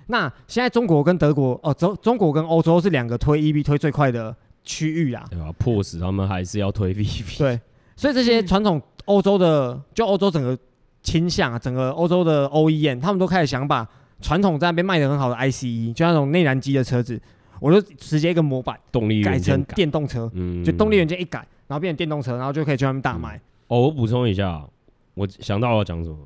[0.06, 5.24] 那现在中国跟德国哦，中中国跟欧洲是两个推 EV 推最快的区域啦。
[5.30, 7.38] 对啊，迫使他们还是要推 V P。
[7.38, 7.60] 对，
[7.96, 10.58] 所以这些传统欧洲的，就欧洲整个
[11.02, 13.86] 倾向啊，整个欧洲的 OEM，他们都开始想把
[14.20, 17.20] 传统在那边卖的很好的 ICE，就那种内燃机的车子。
[17.60, 23.40] 我就直接一个模板，动力改成电动车，嗯，就动力元件一改，然后变成电动车，然后就可以去他们大卖。
[23.68, 24.66] 哦，我补充一下，
[25.14, 26.18] 我想到要讲什么，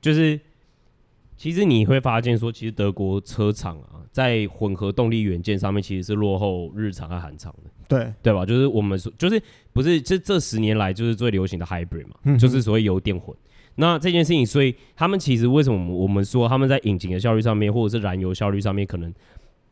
[0.00, 0.38] 就是
[1.36, 7.70] 其实你会发现说，其实德国车厂啊，在混合动力元件上面其实是落后日产和韩厂的。
[7.88, 8.44] 对对吧？
[8.44, 9.40] 就是我们说，就是
[9.72, 13.36] 不是这这十年来就是最流行的 hybrid 嘛，嗯就是所谓油电混。
[13.78, 19.12] 那这件事情，所以他们其实为什么我们说他们在引擎的效率上面，或者是燃油效率上面，可能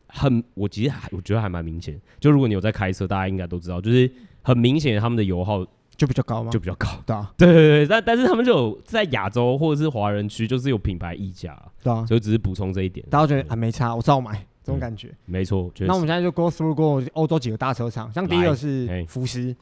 [0.07, 1.99] 很，我其实还我觉得还蛮明显。
[2.19, 4.11] 就如果你有在开车，大家应该都知道，就是
[4.43, 5.65] 很明显他们的油耗
[5.97, 6.87] 就比较高嘛，就比较高。
[7.03, 13.03] 对啊，对对对，但但是他们就有在亚洲或者是华人区，就是有品牌溢价，对啊，所以只是补充这一点。
[13.09, 15.13] 大家觉得啊没差，我照买这种感觉。
[15.25, 19.55] 没错，那我们现在就 go through 过欧洲几个大车厂，像第一个是福斯。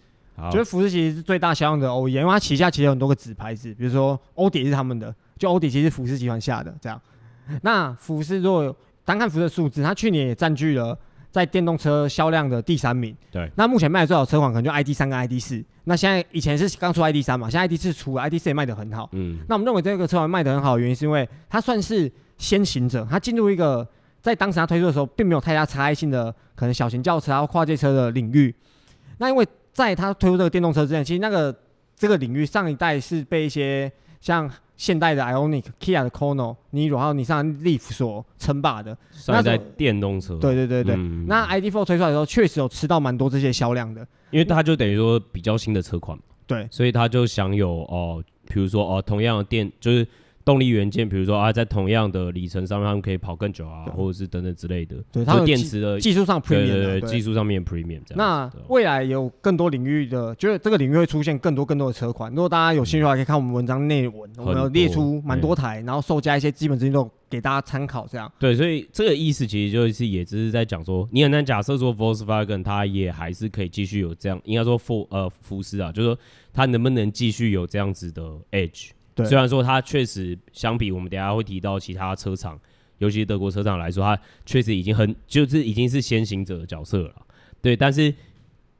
[0.50, 7.00] 觉得福斯其实是最大销量的欧，因为它旗下其实有很多个子牌子，比如说欧迪是他们的，就欧迪其实是福斯集团下的这样。
[7.62, 10.98] 那福斯如果单看福斯的数字，它去年也占据了
[11.30, 13.16] 在电动车销量的第三名。
[13.30, 13.48] 对。
[13.56, 15.64] 那目前卖的最好的车款可能就 ID 三跟 ID 四。
[15.84, 19.08] 那现在以前是刚出 ID 三嘛，现在 ID 四出了，ID 四也卖得很好。
[19.12, 19.38] 嗯。
[19.48, 23.88] 那我们认为这个车款卖得很好的原因是因为它算是先行者，它进入一个
[24.24, 28.56] 在当时它推出的时候并没有太大差异性的可能小型轿车啊、跨界车的领域。
[29.18, 31.54] 那因为在他推出这个电动车之前，其实那个
[31.98, 38.98] 这个领域上一代是被一些像现代的 Ionic、Kia 的 Kona、Niro 还有尼桑 Leaf 所称霸的。
[39.12, 40.38] 上一代电动车。
[40.38, 40.96] 对对对对。
[40.96, 46.18] 嗯、那 ID.4 推出来的时候，确实有吃到蛮多这些销量的，因为它就等于说比较新的车款。
[46.48, 46.66] 对。
[46.72, 50.08] 所以它就享有哦，比如说哦，同样的电就是。
[50.46, 54.98] 动力元件，比如说啊，在同样的里程上面，他们可以跑更久啊，或者是等等之类的。
[55.12, 58.18] 对，它电池的技术上 premium，对对对，技术上面 premium 这样。
[58.18, 62.30] 那未来有更多领域的，就是这个领域会出现更多更多的车款。
[62.32, 68.06] 如果大家有兴趣的话，可以看我们文章内文，我们有列出蛮多台，然后售价一些基本资讯都给大家参考。
[68.12, 68.30] 这样。
[68.38, 76.20] 对，所以这个意思其实就是也只是在讲说，你很难假设说 Volkswagen 它也还是可以继续有这样，应该说福呃福斯啊，就是说
[76.52, 78.90] 它能不能继续有这样子的 edge。
[79.16, 82.60] 对虽然说它确实相比我们等下会提到其他车厂，
[82.98, 87.14] 尤其是德国车厂来说，它确实已经很就是已经是先行者的角色了。
[87.62, 88.12] 对，但是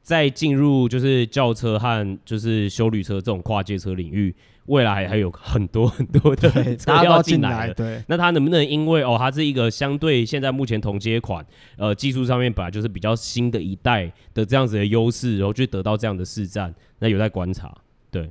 [0.02, 4.34] 在进入就是轿车和就是修旅车这种跨界车领域，
[4.66, 7.72] 未来还有很多很多的 车要进来。
[7.72, 17.72] 对，那它能不能因为哦，它是一个相对现在目前同阶款，呃，技术上面本来就是比较新的一代的这样子的优势，然后去得到这样的市占，那有待观察。
[18.10, 18.28] 对，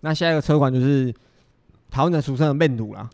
[0.00, 1.12] 那下一个车款就是。
[1.90, 3.08] 台湾的俗称的曼努啦，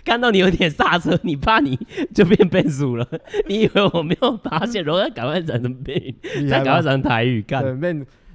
[0.05, 1.79] 看到你有点刹车，你怕你
[2.15, 3.09] 就变变速了？
[3.49, 4.85] 你以为我没有发现？
[4.85, 6.15] 然后要赶快转成变，
[6.49, 7.63] 再赶快转成台语干。
[7.63, 7.91] 对，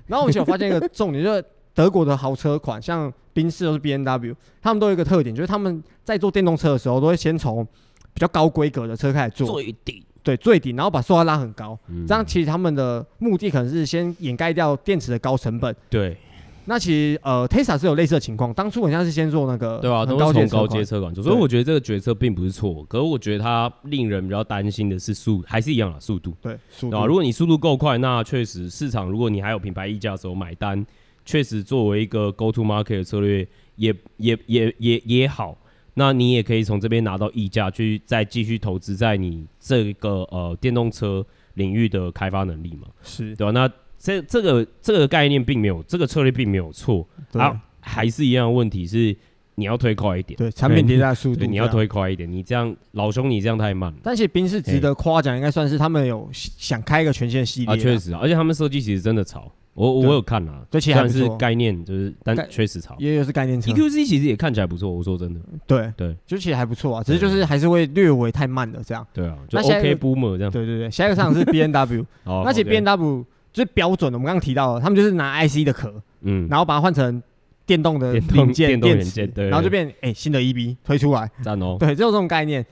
[0.08, 1.44] 然后我就发现一个重点，就是
[1.74, 7.66] 德国的豪车款，像宾士或是 B N W，他们都有一个特点，就是他们在做电动车的时候，都会先从
[8.14, 16.18] 比较高规格的车开始做，最顶，对，最顶，然后把售价拉很高，嗯、这样其实他们的目的可能是先掩盖掉电池的高成本，对。
[16.66, 22.84] 那其实呃，Tesla 是有类似的情况，当初好像是先做那个对啊，都是从高阶车款做，所以我觉得这个决策并不是错。
[22.86, 26.34] 可是我觉得它令人比较担心的是速，还是一样的速度。
[26.42, 30.86] 对，速度啊，如果你速度够快，那确实市场，如果你还有品牌溢价的时候买单，
[31.26, 35.58] 确实作为一个 go to market 的策略也也也也也好。
[35.96, 42.88] 那你也可以从这边拿到溢价，去再继续投资在你这个呃电动车领域的开发能力嘛？
[43.04, 43.52] 是对吧？
[43.52, 43.70] 那
[44.02, 49.16] 这这个这个概念并没有，这个策略并没有错，啊，还是一样的问题是，
[49.56, 52.30] 你要推快一点，对，产品迭代速度，对，你要推快一点。
[52.30, 53.98] 你这样，老兄，你这样太慢了。
[54.02, 59.52] 但是冰是值得夸奖，应该算是他们有想开一个全新的系列啊，确实，而且他们设计其实真的潮。
[59.74, 62.94] 我我有看啊，对，虽然是概念，就是但确实潮。
[63.00, 64.92] 也有是概念车，EQC 其实也看起来不错。
[64.92, 69.06] 我说真的，对对，就其实还不错啊，只是就是还是会略微太慢了这样。
[69.14, 70.52] 对啊，就 OK Boomer 这样。
[70.52, 72.06] 对对对，下一个市场是 B N W，
[72.44, 77.22] 那其实 BMW 最标准的，我们刚刚提到了，他们就是拿 IC 的壳，嗯，然后把它换成
[77.66, 81.78] 电动的零件、电池，然后就变哎新的 EV 推出来，赞哦。
[81.80, 82.66] 对，只有这种概念。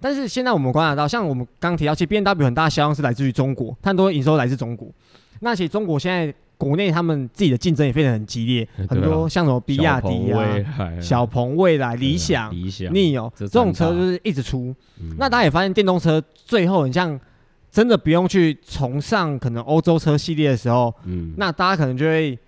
[0.00, 4.88] 但是现在我们观察到，像我们刚刚提到，其实 B N W 很大销量是来自于中国，它很多营收来自中国。
[5.40, 6.34] 那其实中国现在。
[6.58, 10.42] 国内他们自己的竞争也非常很激烈，很多像什么比亚迪啊、
[11.02, 14.74] 小鹏、蔚来、理想、NIO 这种车就是一直出。
[15.18, 17.20] 那大家也发现，电动车最后很像
[17.76, 22.38] 真的不用去崇尚可能欧洲车系列的时候，嗯那大家可能就会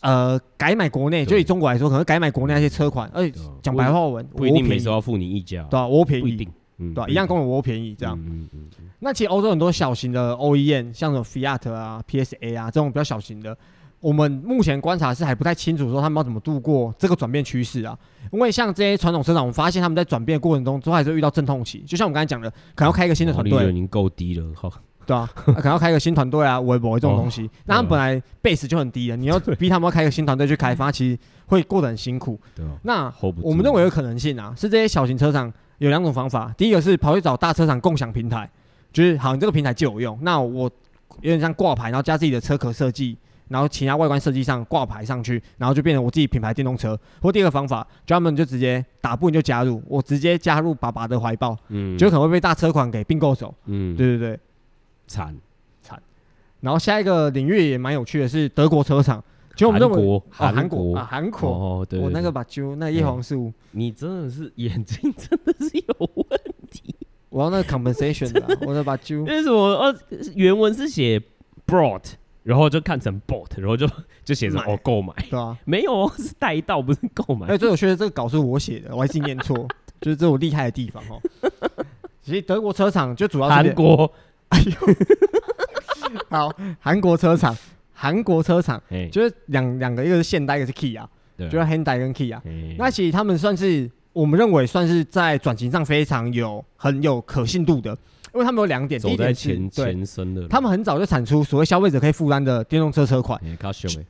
[0.00, 1.24] 呃改买国内。
[1.24, 5.86] 就以中国来说，可能改买国内那些车款，而且讲白话文，不一定每次要付你溢价，对吧？
[5.86, 6.48] 我便宜。
[6.78, 8.18] 嗯，对，一样跟我便宜这样。
[8.26, 8.90] 嗯嗯嗯。
[8.98, 13.56] 那其实欧洲很多小型的 OEM，像什么 Fiat 啊、PSA 啊这种比较小型的，
[14.04, 17.98] 我们目前观察是还不太清楚说他们要怎么度过这个转变趋势啊。
[18.30, 21.78] 因为像这些传统车厂，我们发现他们在转变的过程中，都还是会遇到阵痛期。
[21.86, 24.70] 就像我们刚才讲的，可能要开一个新的团队，已经够低了，好。
[25.06, 27.48] 对啊，可能要开一个新团队啊，微博这种东西。
[27.64, 32.38] 那他们本来 base 就很低了，你要 逼他们要开一个新团队去开发，其实会过得很辛苦。
[32.54, 32.62] 对。
[32.82, 35.50] 那我们认为有可能性啊，是这些小型车厂。
[35.78, 38.48] 有两种方法，第一个是跑去找大车厂共享平台，
[38.92, 40.16] 就是好，你这个平台就有用。
[40.22, 40.70] 那我
[41.20, 46.98] 有点像挂牌，然后加自己的车壳设计，然后其他外观设计上挂牌上去，然后就变成我自己品牌电动车。
[47.20, 54.40] 或第二个方法，专门就直接打不赢就加入，我直接加入爸爸的怀抱，嗯，就可能会被大车款给并购走，嗯，对对对，
[55.06, 55.34] 惨
[55.82, 56.00] 惨。
[56.60, 59.22] 然后下一个领域也蛮有趣的是德国车厂。
[59.56, 66.40] 就我们认为，韩国，韩国啊，韩国，哦，对，我那个把揪那叶黄素，你真的是眼睛真的是有问
[66.72, 66.92] 题。
[67.28, 69.22] 我要那个 compensation 的，我的把揪。
[69.26, 69.56] 为什么？
[69.76, 69.94] 呃，
[70.34, 71.22] 原文是写
[71.64, 73.88] brought，然后就看成 bought，然后就
[74.24, 75.58] 就写成哦购买，对啊？
[75.64, 77.48] 没有哦，是带到，不是购买。
[77.48, 79.56] 哎，最有趣的这个稿是我写的，我还是念错，
[80.00, 81.20] 就是这是我厉害的地方哦。
[82.22, 84.10] 其实德国车厂就主要是韩国，
[84.50, 84.94] 哎呦，
[86.30, 87.56] 好，韩国车厂。
[87.96, 91.06] 韩国车厂就是两两个，一个是现代，一个是 Kia，
[91.38, 92.38] 就是 Hyundai 跟 Kia。
[92.76, 97.96] 那其实他们算是我们认为算是在转型上非常有很有可信度的。
[98.34, 103.40] 因为他们有两点，走在前前身的，他们很早就产出所谓消费者可以负担的电动车车款，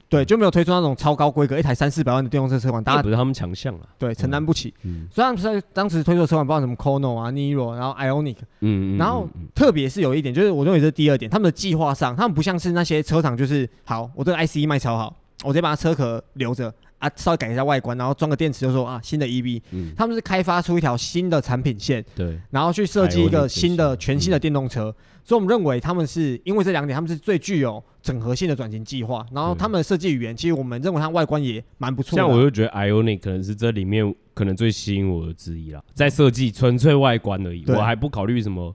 [0.09, 4.73] 对，就没有推出那种超高规格一台三四百万的电动车车款，大家不是他们强项啊，对，承担不起。
[5.13, 16.73] 虽然是当时推出的车款，包括什么 Kono 啊、Niro，然后 Ionic，嗯，然后特别是有一点，就是我认为这是第二点，他们的计划上，他们不像是那些车厂，就是好，我这个 ICE 卖超好，我直接把它车壳留着。
[16.99, 29.27] 啊，稍微改一下外观，然后装个电池，就说啊，新的 EV，嗯，他们是开发出一条新的产品线，对，然后去设计一个新的全新的电动车，所以我们认为他们是因为这两点，他们是最具有整合性的转型计划。
[29.33, 32.23] 然后他们的设计语言，其实我们认为它外观也蛮不错的。
[32.23, 38.75] 像我就觉得 Ioniq 可能是这里面可能最吸引我的之一啦，在设计纯粹外观而已，我还不考虑什么，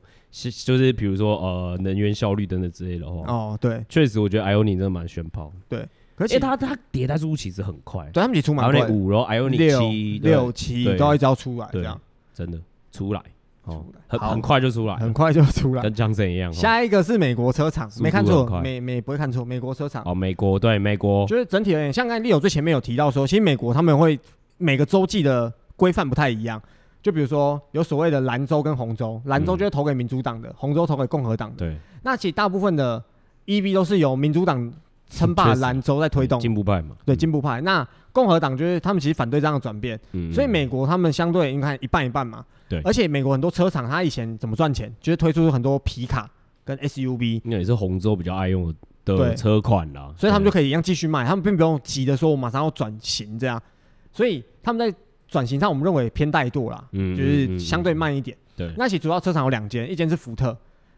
[0.65, 3.25] 就是比如说呃能源效率等等之类的话。
[3.27, 5.87] 哦，对，确实我觉得 Ioniq 真的蛮炫炮，对。
[6.19, 11.99] 而且它它迭代速度其实很快，对他们其实出蛮快五，然后 Ioniq 七六七都要一招出来，这样。
[12.33, 12.57] 真的
[12.91, 13.21] 出来
[13.65, 16.53] 哦，很很快就出来，很快就出来，跟江森一样。
[16.53, 20.01] 下一个是美国车厂，没看错，美美不会看错，美国车厂。
[20.05, 24.17] 哦，美国对美国，就是整体而言，像刚才 Leo 最前面有提到说，其实美国他们会
[24.57, 26.61] 每个州际的规范不太一样，
[27.03, 31.57] 就比如说有所谓的蓝州跟红州，蓝州就是投给民主党的，红州投给共和党的。
[31.57, 33.03] 对，那其实大部分的
[33.45, 34.71] EV 都是由民主党。
[35.09, 36.39] 称霸兰州在推动。
[36.39, 36.95] 进步派嘛？
[37.05, 37.59] 对，进步派。
[37.61, 39.99] 那共和党就是他们其实反对这样的转变，
[40.33, 42.45] 所以美国他们相对你看一半一半嘛。
[42.67, 46.29] 对，而且美国很多车厂，他以前怎么赚钱，就是推出很多皮卡
[46.63, 48.73] 跟 SUV，那也是红州比较爱用
[49.05, 53.61] 的车款啦，所以他们就可以一样继续卖，他们并不用急着说我马上要转型这样，
[54.11, 54.95] 所以他们在
[55.27, 58.37] 转型上，我们认为偏怠惰啦，就是相对慢一点。
[58.55, 60.55] 对，那其实主要车厂有两间，一间是福特，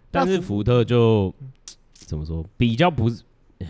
[0.09, 1.33] 但是福特就
[1.93, 3.21] 怎么说，比较不是。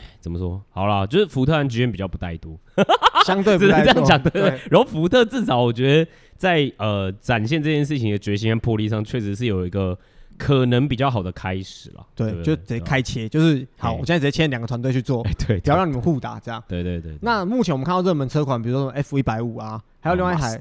[0.20, 0.62] 怎么说？
[0.70, 2.58] 好啦，就是福特和 GM 比较不怠惰，
[3.26, 4.60] 相对这样讲对，对。
[4.70, 9.98] 然后福特至少我觉得在呃展现这件事情的决心和魄力上，确实是有一个
[10.38, 12.06] 可能比较好的开始了。
[12.16, 16.64] 对，对就直接开切，就是好，我现在直接签两个团队去做， 对，不要让你们互打这样。
[16.68, 17.20] 对对对，对。
[17.22, 20.60] 那目前我们看到热门车款，比如说 F 一百五啊，还有另外一台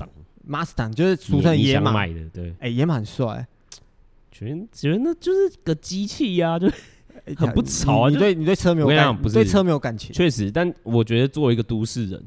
[0.49, 2.55] Mustang，就是俗称野马的，对。
[2.61, 3.47] 哎，野马很帅，
[4.31, 6.68] 觉得觉得那就是个机器呀，就。
[7.35, 8.11] 很不潮啊！
[8.11, 10.12] 你对你对车没有感，不是对车没有感情。
[10.12, 12.22] 确实，但我觉得作为一个都市人，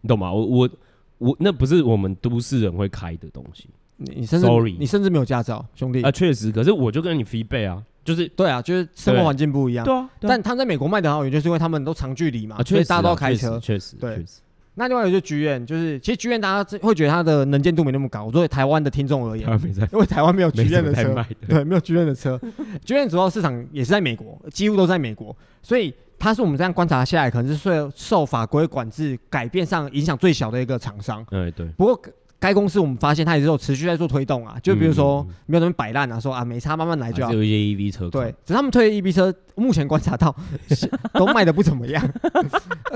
[0.00, 0.32] 你懂吗？
[0.32, 0.70] 我我
[1.18, 3.68] 我那不是我们都市人会开的东西。
[3.96, 9.84] 你你甚至 Sorry 你甚至没有驾照，兄弟啊，确实，可是我就跟你 feedback 啊，就是对啊，就是生活环境不一样。
[9.84, 13.58] 对啊，但他们在美国卖的好，也就是因为他们都长距离嘛，啊，所以大家都要开车。
[13.60, 14.40] 确实，对确实。
[14.74, 18.24] 那另外一个就是剧院，就是其实剧院大家会觉得它的能见度没那么高。
[18.24, 19.48] 我作为台湾的听众而言，
[19.92, 22.40] 因为台湾没有剧院的车， 对，没有剧院的车。
[22.84, 31.24] 剧院主要市场也是在美国，几乎都在美国，所以它是我们这样观察下来，可能是受受法规管制改变上影响最小的一个厂商。
[31.30, 31.66] 哎对。
[31.76, 32.00] 不过。
[32.44, 37.32] 该公司我们发现它也是有持续在做推动啊，就比如说没有那么摆烂啊，说啊没差慢慢来就好。
[37.32, 40.36] 有一些 EV 车，对，只是他们推的 EV 车，目前观察到
[41.14, 42.06] 都卖的不怎么样，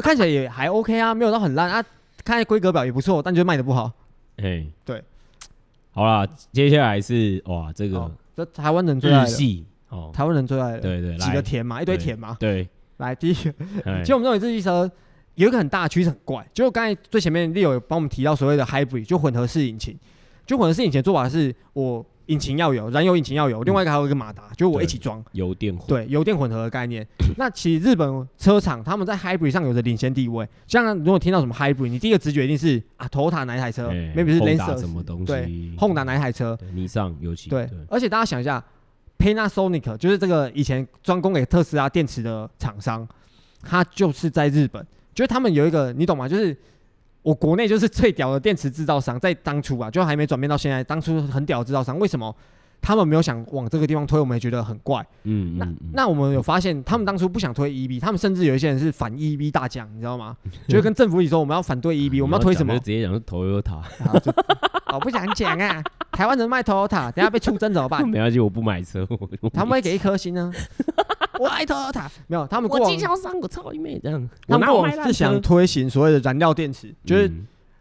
[0.03, 1.83] 看起来也还 OK 啊，没有到很烂啊，
[2.23, 3.91] 看来规格表也不错，但就卖的不好。
[4.37, 5.03] 哎，对，
[5.93, 9.67] 好啦，接下来是哇，这个这台湾人最爱的。
[9.89, 12.69] 哦，台湾人最爱的，对对，几个田嘛，一堆田嘛，对，
[12.99, 13.55] 来第一个，
[14.03, 14.91] 其实我们认为日系车。
[15.39, 19.97] 有一个很大的趋势很怪，就刚才最前面 Leo 有帮我们提到所谓的 hybrid，就混合式引擎。
[20.45, 25.87] 就混合式引擎的做法是，我引擎要有燃油引擎要有，另外一个还有一个马达，就我一起装油电混。
[25.87, 27.07] 对，油电混合的概念。
[27.37, 30.49] 那其实日本车厂他们在 hybrid 上有着领先地位。
[30.67, 35.27] 像如果听到什么 hybrid，你第一个直觉一定是啊，Toyota 哪一台车？maybe 是 Lexus 什么东西？
[35.27, 36.59] 对，Honda 哪一台车？
[36.75, 37.69] 尼桑尤其对。
[37.89, 38.65] 而且大家想一下
[39.19, 43.07] ，Panasonic 就是这个以前专供给特斯拉电池的厂商，
[43.63, 44.85] 它就是在日本。
[45.19, 46.29] 就是他们有一个，你懂吗？
[46.29, 46.57] 就是
[47.23, 50.85] 我国内就是最屌的电池制造商，在当初啊，就还没转变到现在。
[50.85, 52.33] 当初很屌的制造商，为什么
[52.81, 54.19] 他们没有想往这个地方推？
[54.19, 55.07] 我们也觉得很怪。
[55.25, 60.37] 嗯，那那我们有发现，他们当初不想推 EV，他们甚至有一些人是反 EV 大将，你知道吗？
[60.69, 62.73] 就跟政府里说，我们要反对 EV， 我们要推什么？
[62.75, 63.81] 就直接讲是 Toyota。
[64.95, 68.09] 我 不想讲啊，台湾人卖 Toyota，等下被出征怎么办？
[68.09, 69.07] 没关系，我不买车。
[69.53, 70.53] 他们会给一颗星呢？
[71.39, 74.29] 我爱 Toyota，没有，他们过往经销商，我操你妹这样。
[74.47, 77.31] 他们过往是想推行所谓的燃料电池，就是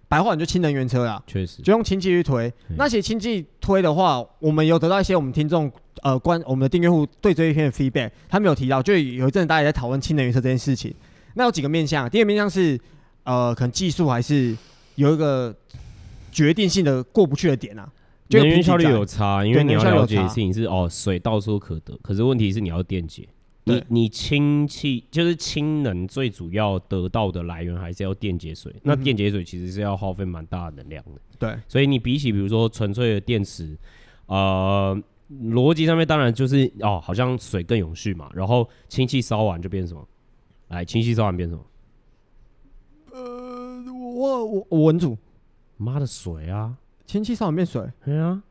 [0.08, 1.22] 白话，你就氢能源车啦。
[1.28, 2.52] 确实，就用氢气去推。
[2.78, 10.94] 那其实氢气推的话，我们有得到一些我们听众呃关我们的订阅户对这一篇的 feedback，他们有提到，就有一阵大家也在讨论氢能源车这件事情。
[11.36, 12.80] 那有几个面向，第一个面向是
[13.24, 14.56] 呃，可能技术还是
[14.96, 15.56] 有一个
[16.32, 17.88] 决定性的过不去的点啊。
[18.30, 23.28] 能源效率有差，因为你要了解的事情是哦，水到处可得，可是问题是你要电解。
[23.74, 31.22] 你你氢气就是氢能最主要得到的来源还是要电解水，嗯、那电解水其实是要耗费蛮大的能量的。
[31.38, 33.78] 对，所以你比起比如说纯粹的电池，
[34.26, 34.98] 呃，
[35.52, 38.30] 逻辑上面当然就是哦，好像水更永续嘛。
[38.34, 40.08] 然后氢气烧完就变什么？
[40.70, 41.66] 来，氢气烧完变什么？
[43.12, 45.18] 呃，我我我文组，
[45.78, 46.76] 妈的水啊！
[47.06, 47.88] 氢气烧完变水？
[48.04, 48.44] 对啊，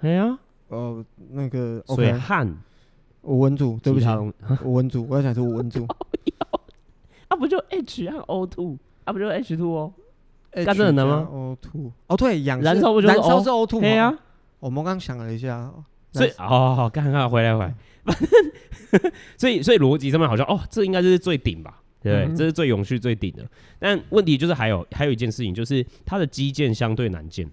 [0.00, 0.38] 对啊，
[0.68, 2.56] 呃，那个水汗。
[3.28, 4.06] 我文组，对不起，
[4.64, 5.86] 我 文组，我要想说我文组，
[7.28, 9.92] 啊不就 H 和 O two，啊不就 H two 哦，
[10.64, 13.80] 干这能吗？O two，哦对，氧燃烧不就燃烧是 O2 吗？
[13.82, 14.18] 对啊，
[14.60, 15.70] 我们刚想了一下，
[16.12, 17.74] 所以好好刚刚回来回来，
[19.36, 22.36] 所以所以逻辑上面好像哦，这应该就是最顶吧，对不对？
[22.36, 23.46] 这是最永续最顶的，
[23.78, 27.46] 但问题就是还有还有一件事情，就是它的基建相对难建。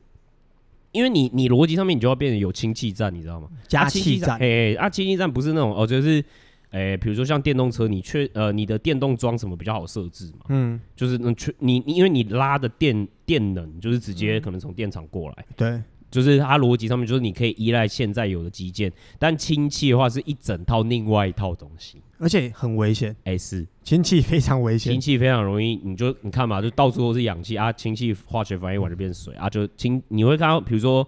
[0.96, 3.50] 因为你你逻辑上面你就要变成有氢气站，你知道吗？
[3.68, 6.24] 加气站，哎，啊，氢气站不是那种哦，就是，
[6.72, 10.46] 哎，比如说像电动车，你确呃你的电动桩什么比较好设置嘛？
[10.50, 15.82] 嗯，就是能确你你因为你拉的电电能就是直接可能从电厂过来，嗯、对。
[16.12, 23.12] 就是它逻辑上面，就是你可以依赖现在有的基建，但氢气的话是一整套另外一套东西，而且很危险。
[23.26, 31.06] 哎、欸，是氢气非常危险，氢气非常容易，你就你看嘛，就到处都是氧气啊，氢气化学反应完就变水啊，就氢你会看到，比如说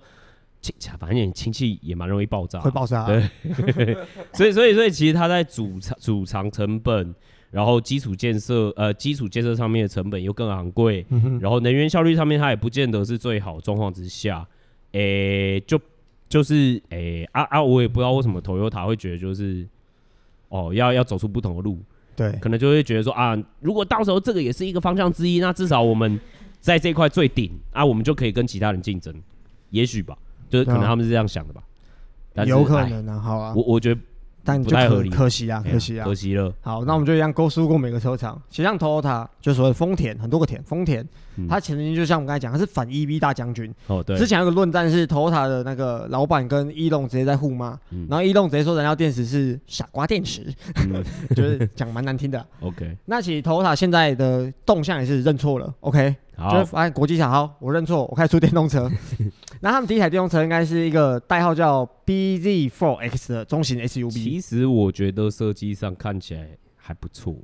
[0.59, 3.05] 氢，反正氢气也蛮容易爆炸，会爆炸。
[3.05, 3.23] 对，
[4.33, 7.15] 所以所以所以其实它在主藏主藏成本，
[7.49, 14.45] 然后基础建设呃基础建设上面的成本又更昂贵，嗯、然后能源效率上面它也不见得是最好状况之下。
[14.97, 15.79] 诶、欸，就
[16.27, 19.67] 就是诶、欸，啊啊，我也不知道为什么 Toyota 会觉得就是，
[20.49, 21.77] 哦，要要走出不同的路，
[22.15, 26.19] 对，可能就会觉得说啊，如果到时候这个也是一个方向之一，那至少我们
[26.59, 29.13] 在这块最顶啊，我们就可以跟其他人竞争，
[29.69, 30.17] 也许吧，
[30.49, 31.63] 就是可能他们是这样想的吧，
[32.35, 34.01] 啊、有可能啊，好啊，我我觉得。
[34.47, 36.49] 但不太合理，可惜啊，可惜啊，可惜了。
[36.61, 38.41] 好，那我们就一样勾输过每个车厂。
[38.49, 41.05] 其实像 Toyota，就所谓丰田，很多个田，丰田，
[41.49, 43.69] 它曾经就像我们刚才讲，它是反 EV 大将军。
[43.87, 44.15] 哦，对。
[44.17, 47.77] 之前有个论战是 Toyota 的那个老板跟 Elon 直接在互骂，
[48.07, 50.45] 然后 Elon 直接说燃料电池是傻瓜电池，
[51.35, 52.45] 就是讲蛮难听的。
[52.61, 52.97] OK。
[53.03, 55.73] 那其实 Toyota 现在的动向也是认错了。
[55.81, 56.15] OK。
[56.37, 58.89] 好，就是发现国际小号，我认错，我开始出电动车。
[59.61, 64.11] 那他们第一台电动车应该是一个代号叫 BZ4X 的中型 SUV。
[64.11, 67.35] 其实我觉得设计上看起来还不错。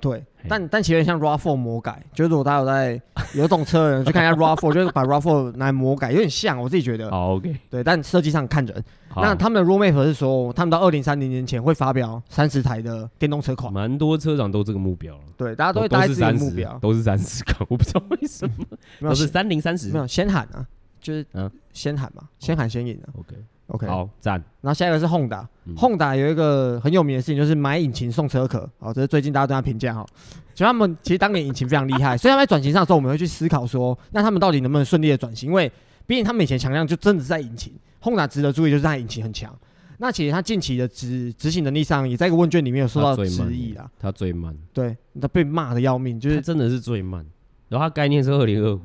[0.00, 3.02] 对，但但其实像 RAV4 魔改，就是如果大家有在
[3.34, 7.10] 有懂车的人去看一下 RAV4，就是把 RAV4 拿来魔改，有点像，我自己觉得。
[7.10, 7.56] 好，OK。
[7.70, 8.84] 对，但设计上看人。
[9.18, 13.72] 那他们的 roadmap 是说，他们到二零三零年前会发表三十台的电动车款。
[13.72, 15.22] 蛮多车厂都这个目标了。
[15.38, 18.66] 对，大家都会带自己的目标，都是三十个，我不知道为什么，
[19.00, 19.88] 都是三零三十。
[19.88, 20.66] 没有先喊啊，
[21.00, 23.08] 就是嗯，先喊嘛，先喊先赢啊。
[23.18, 23.34] OK。
[23.68, 24.34] OK，好赞。
[24.60, 28.68] 然后下一个是 Honda，Honda 有一个很有名的事情，就是买引擎送车壳。
[28.78, 30.06] 好，这是最近大家对他评价哈。
[30.52, 35.48] 其实他们其实当年引擎非常厉害， 所以他们在转型上的时候，我们会去思考说，那他们到底能不能顺利的转型？
[35.48, 35.70] 因为
[36.06, 37.72] 毕竟他们以前强项就真的是在引擎。
[38.02, 39.52] Honda 值得注意就是他引擎很强。
[39.98, 43.90] 那其实他近期的执执行能力上，也在一个问卷里面有受到质疑啦。
[43.98, 44.56] 他最慢。
[44.72, 47.24] 对，他被骂的要命，就是真的是最慢。
[47.68, 48.80] 然后他概念是二零二五，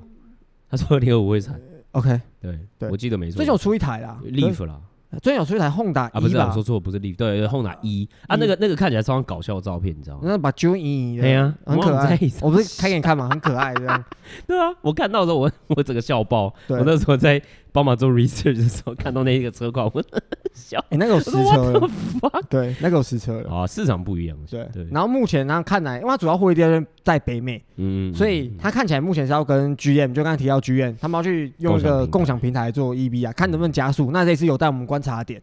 [0.70, 1.60] 他说二零二五会产。
[1.92, 3.38] OK，对，对我记得没错。
[3.38, 4.80] 最近有出一台啦，Leaf 啦。
[5.22, 10.22] 最近有出一台 Honda 啊，不是我说错，不是 Leaf，对，Honda 一啊，那个那个看起来超像搞笑的照片，你知道吗？
[10.24, 12.18] 那把 Joey 对呀，很可爱。
[12.42, 13.28] 我不是开给你看嘛？
[13.30, 14.06] 很可爱这样。
[14.48, 16.46] 对啊，我看到的时候我 我整个笑爆。
[16.70, 20.03] 我那时候在帮忙做 research 的时候，看到那一个车况，我
[20.53, 20.78] 笑。
[20.89, 21.89] 哎，那个有实车。
[22.49, 23.49] 对，那个有实车了。
[23.49, 24.38] 啊，市场不一样。
[24.49, 24.86] 对对。
[24.91, 34.11] 然后目前呢，看来因为它主要获利地在北美，嗯，所以它看起来目前是要跟 GM，就刚才提到 GM，他们要去用一个共享平台做 EV 啊，看能不能加速。
[34.11, 35.41] 那这次有带我们观察点。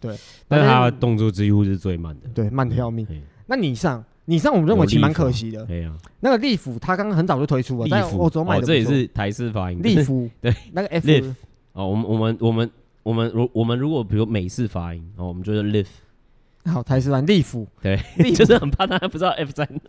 [0.00, 0.16] 对，
[0.48, 3.06] 但是它的动作几乎是最慢的，对，慢的要命。
[3.46, 5.64] 那你上，你上，我们认为其实蛮可惜的。
[5.66, 8.66] 对啊，那个利福，他刚刚很早就推出了，在欧洲买的。
[8.66, 9.78] 这也是台式发音。
[9.82, 11.06] 利福， 对，那个 F。
[11.72, 12.70] 哦，我们我们我们
[13.02, 15.86] 我们如我们如果比如美式发音，哦，我们就是 lift。
[16.66, 17.98] 好，台式发音利福，对，
[18.34, 19.80] 就是很怕大家不知道 F 在哪。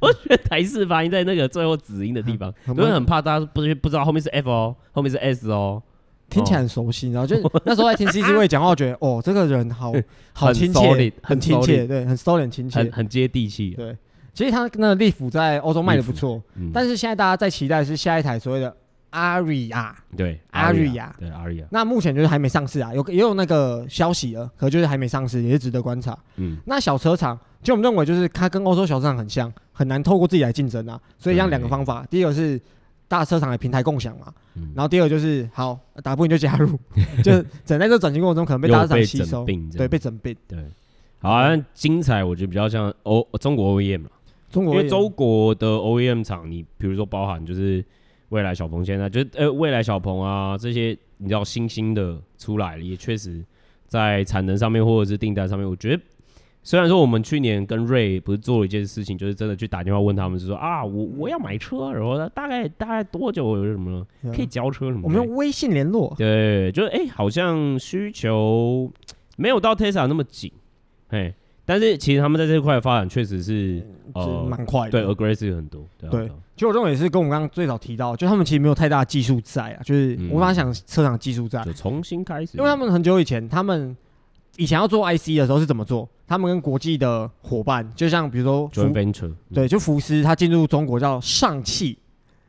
[0.00, 5.82] 我觉得台式发音在那个最后子音的地方，因为很怕大家不是不知道后面是 F 哦，后面是 S 哦。
[6.30, 9.90] 听起来很熟悉，然后就那时候在听 C C 位讲话，我觉得哦，这个人好
[10.34, 13.70] 好亲切，很亲切，对，很收敛亲切，很接地气。
[13.70, 13.96] 对，
[14.34, 18.76] 其实他那个利福在欧洲卖的不错，但是现在大家在期待的是下一台所谓的
[19.10, 21.64] Ariya，对，Ariya，对，Ariya。
[21.70, 26.18] 那目前就是还没上市啊，有也有那个消息了，可就是还没上市，也是值得观察。
[26.36, 32.60] 嗯，那小车厂，就我们认为就是它跟欧洲小车厂很像，很难透过自己来竞争啊，所以像两个方法，第一个是。
[33.10, 36.78] 大车厂的平台共享嘛，嗯、然后第二个就是好打不赢就加入，
[37.24, 40.62] 就整在这转型过程中可能被大车厂吸收，对，被整并，对。
[41.18, 44.10] 好、啊，那精彩我觉得比较像欧中国 OEM 嘛，
[44.50, 47.82] 中国因为中国的 OEM 厂，你比如说包含就是
[48.28, 53.44] 蔚来、小鹏现在，就是呃未来、小鹏啊这些，你知道新兴的出来了，也确实
[53.86, 56.02] 在产能上面或者是订单上面，我觉得。
[56.64, 65.02] 虽然说我们去年跟瑞不是做了一件事情，就是真的去打电话问他们，是说啊，我我要买车，然后大概大概多久有什么可以交车什么？
[65.04, 66.12] 我们用微信联络。
[66.18, 68.90] 对，就是哎、欸，好像需求
[69.38, 70.52] 没有到 Tesla 那么紧，
[71.08, 71.32] 哎，
[71.68, 75.84] 但是其实他们在这块的发展确实是呃蛮快的，对，aggressive 很多。
[76.10, 83.94] 对，其实我认为也是跟我们刚刚最早提到，就他们其实没有太大技术在啊，就是无法想车厂技术在，就重新开始，因为他们很久以前他们。
[84.56, 86.08] 以前要做 IC 的时候是怎么做？
[86.26, 88.92] 他们跟国际的伙伴，就像比如说福，
[89.54, 91.96] 对，就福斯，他进入中国叫上汽，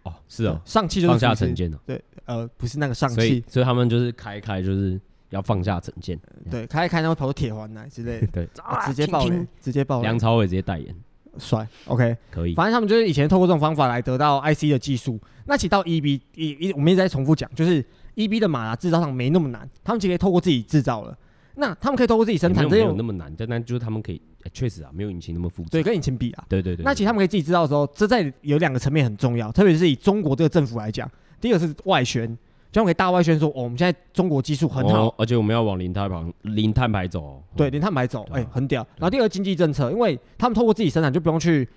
[0.01, 4.99] 哦，是哦，上汽就是放下成见了，对，呃，不是那个上汽，所以他们就是开开就是
[5.29, 6.19] 要放下成见，
[6.49, 8.49] 对，开一开那会跑出铁环来之类的， 对，
[8.85, 10.95] 直接爆雷，直接爆雷，梁朝伟直接代言，
[11.37, 17.83] 帅，OK，可以，反正他们就是以前透过这种方法来得到 IC 的技术，那其实到 EB 一一，我们一直在重复讲，就是
[18.15, 21.17] EB 的马达制造上没那么难，他们其实可以透过自己制造了。
[21.55, 24.21] 那他们可以透过自己生产，没有那么难，但但就是他们可以，
[24.53, 25.69] 确实啊，没有引擎那么复杂。
[25.71, 26.85] 对，跟引擎比啊，对对对。
[26.85, 31.09] 那其实他们可以自己制造的时候，这在有两个层面很重要，特别是以中国这个政府来讲，
[31.41, 32.37] 第一个是外宣，
[32.71, 37.43] 就可以大外宣说，哦，我们现在中国技术很好，而且我们要往零碳排零碳排走。
[37.55, 38.85] 对，零碳排走，哎，很屌。
[38.97, 41.67] 然后第二个经济政策，因为他们透过自己生产，就不用去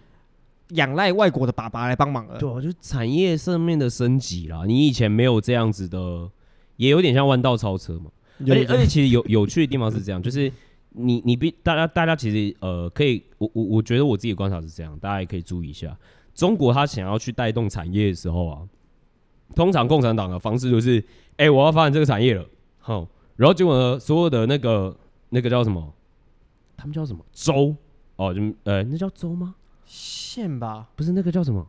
[0.71, 2.39] 仰赖外国的爸爸来帮忙了。
[2.39, 4.65] 对，就产业上面的升级啦。
[4.67, 6.31] 你以前没有这样子的，
[6.77, 8.11] 也有点像弯道超车嘛。
[8.41, 10.53] 而且而且，其实有有趣的地方是这样，就是
[10.91, 15.97] 你你必大家大家其实呃可以，我我我觉得我自己的观察是这样，大家也可以注意一下，
[16.35, 18.59] 中国他想要去带动产业的时候啊，
[19.55, 20.99] 通常共产党的方式就是，
[21.37, 22.45] 哎、欸，我要发展这个产业了，
[22.79, 24.97] 好，然后结果呢，所有的那个
[25.31, 25.93] 那个叫什么，
[26.77, 27.75] 他们叫什么州
[28.17, 29.55] 哦，就呃那叫州吗？
[29.85, 30.89] 县吧？
[30.97, 31.67] 不是那个叫什么？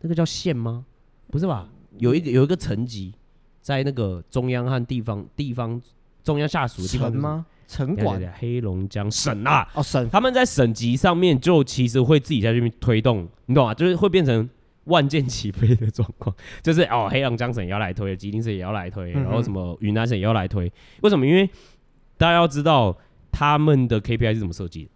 [0.00, 0.84] 那个叫县吗？
[1.30, 1.68] 不是吧？
[1.98, 3.12] 有一个有一个层级
[3.60, 5.80] 在那个中央和地方地方。
[6.24, 7.46] 中央下属的地方吗？
[7.68, 13.72] 城管、黑龙江省啊，哦省，他们在省级上面就其实会自己在这边推动，你懂吗？
[13.72, 14.50] 就是会变成
[14.86, 20.72] 万箭齐飞的状况， 就是哦，黑龙江省也要来推，吉林省也要来推，然后什么云南省也要来推。
[21.02, 21.26] 为什么？
[21.26, 21.48] 因为
[22.16, 22.96] 大家要知道
[23.30, 24.90] 他们的 KPI 是怎么设计的，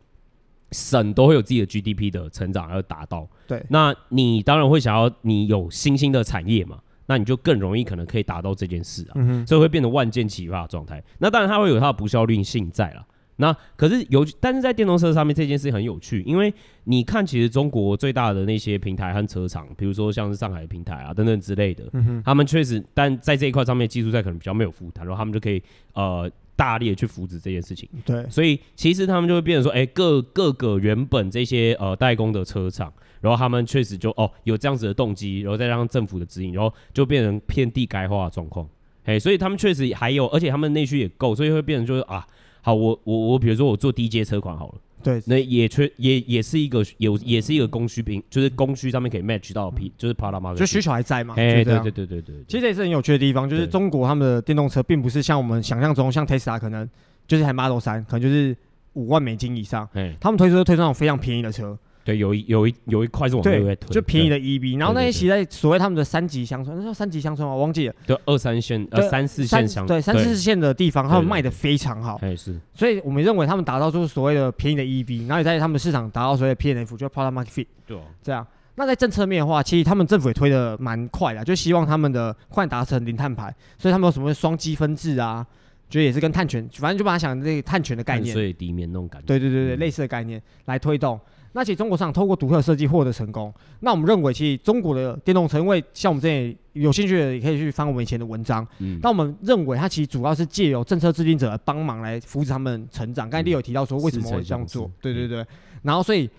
[0.72, 3.28] 省都会有自己的 GDP 的成长要达到。
[3.47, 11.03] 对，那你当然会想要你有新兴的产业嘛，那你就更容易可能可以达到这件事啊，嗯，所以会变得万箭齐发的状态。
[11.18, 13.05] 那当然它会有它的不效率性在了。
[13.41, 16.53] 那可是有，但是在电动车上面这件事很有趣，因为
[16.84, 25.62] 你看，其实中国最大的那些平台和车厂，比如说像是上海的平台啊等等之类的，嗯，他们确实，但在这一块上面技术在可能比较没有负担，然后他们就可以
[25.95, 27.88] 呃大力的去扶持这件事情。
[28.05, 38.68] 对，所以其实他们就会变成说，哎、欸，各各个原本这些呃代工的车厂，然后他们确实就哦有这样子的动机，然后再让政府的指引，然后就变成遍地开花的状况。
[39.05, 42.26] 哎，所以他们确实还有，而且他们内需也够，所以会变成就是啊。
[42.63, 56.89] 好，我我我，比如说我做低阶车款好了，对，那也缺也也是一个有也是一个供需平，就是供需上面可以 match 到的 P，就是 product market，就需求还在嘛，哎，对对对对对，对，其实这也是很有趣的地方，就是中国他们的电动车并不是像我们想象中，像 Tesla 可能
[57.27, 58.57] 就是台 Model 三可能就是
[58.93, 59.89] 五万美金以上，
[60.21, 61.79] 他们推出推出那种非常便宜的车。
[62.03, 67.55] 对，有一有一有一块是我们在推，就便宜的 EV，然后那些骑在所谓他们的三级乡村，那叫三级乡村吗？
[67.55, 67.95] 我忘记了。
[68.07, 72.19] 对，二三线呃三四线乡，对三四线的地方，他们卖的非常好。
[72.23, 77.67] 哎是，所以我们认为他们打造出所谓的便宜的 EV，然后也在他们市场达到所谓的 PNF，就 Product Market Fit。
[77.87, 78.47] 对，这样。
[78.77, 85.47] 那在政策面的话，其实他们政府也推的蛮快的，就希望他们的快达成零碳排，所以他们有什么双积分制啊，
[85.91, 89.27] 就也是跟碳权，反正就把它想这个碳权的概念，所以地面那种感觉。
[89.27, 91.21] 对对对对，类似的概念来推动。
[91.53, 93.53] 那其实中国上透过独特设计获得成功。
[93.81, 98.67] 那我们认为，其实中国的电动车，因为像我们这里有兴趣的，也可以去翻我们以前的文章。
[98.79, 99.01] 嗯。
[99.03, 103.29] 那我们认为，它其实主要是借由政策制定者帮忙来扶持他们成长。
[103.29, 104.91] 刚才你有提到说，为什么会这样做？
[105.01, 105.45] 对对对。
[105.83, 106.31] 然后，所以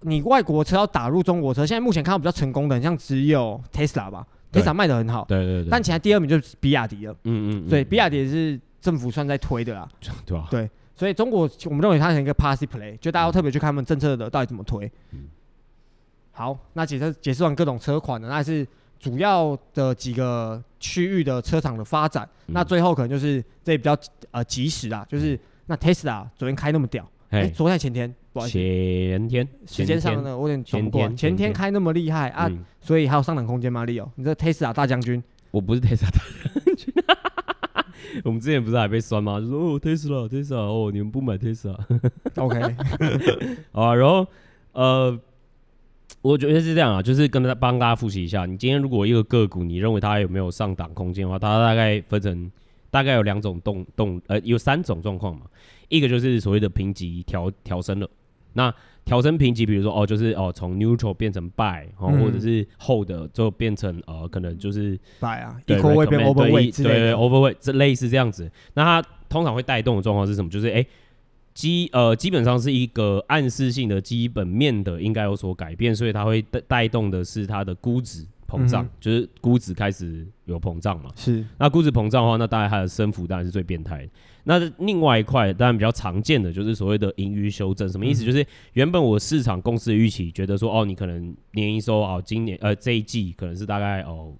[0.00, 5.26] 你外国车要打入中国车，现在目前看到比较成功的，像只有 Tesla 吧，Tesla 卖的很好。
[5.28, 5.68] 对对对。
[5.70, 7.12] 但其他第二名就是比亚迪了。
[7.24, 7.68] 嗯嗯。
[7.68, 9.86] 对，比亚迪也是政府算在推的啦。
[10.24, 10.48] 对吧？
[10.50, 10.70] 对。
[10.96, 14.90] 所以中国，我们认为它是一个 party play，就大家要特别去看他们政策的到底怎么推。
[15.10, 15.28] 嗯、
[16.30, 18.66] 好，那解释解释完各种车款的，那是
[19.00, 22.28] 主要的几个区域的车厂的发展。
[22.46, 23.96] 嗯、那最后可能就是这比较
[24.30, 35.20] 呃及时啊，就是那 Tesla 昨天开那么屌，哎、欸，昨天前天，不好意思，前天，时间上呢我有点转不过来，前天，开那么厉害啊，嗯、所以还有上涨空间吗？Leo，你这 Tesla 大将军，
[35.50, 36.20] 我不是 Tesla 大
[36.64, 36.94] 将军。
[38.22, 39.40] 我们之前不是还被酸吗？
[39.40, 42.60] 就说哦，Tesla Tesla 哦，你们不买 Tesla，OK，
[43.72, 44.26] 啊，然后
[44.72, 45.18] 呃，
[46.22, 52.50] 我觉得是这样啊，就是跟他帮大家复习一下，你今天如果一个个股，你认为它有没有上档空间的话，它大概分成
[52.90, 55.42] 大概有两种动动，呃，有三种状况嘛，
[55.88, 58.08] 一个就是所谓的评级调调升了，
[58.54, 58.74] 那。
[59.06, 68.50] 调升评级，比如说哦，就是哦，从 neutral 变成 buy，哦，嗯、或者是 hold 就变成呃，可能就是 buy 啊，equal weight 变 overweight 对，对 overweight 这类似这样子。
[68.72, 70.48] 那它通常会带动的状况是什么？
[70.48, 70.82] 就是哎，
[71.52, 81.10] 基呃基本上是一个暗示性的基本面的应该有所改变，所以它会带带动的是它的估值膨胀，嗯、就是估值开始有膨胀嘛。
[81.14, 81.44] 是。
[81.58, 84.08] 那估值膨胀的话，那大概它的升幅当然是最变态的。
[84.44, 88.24] 那另外一块当然比较常见的就是所谓的盈余修正，什么意思？
[88.24, 94.32] 就是原本我市场公司的预期觉得说，哦，你可能年营收哦，今年呃这一季可能是大概哦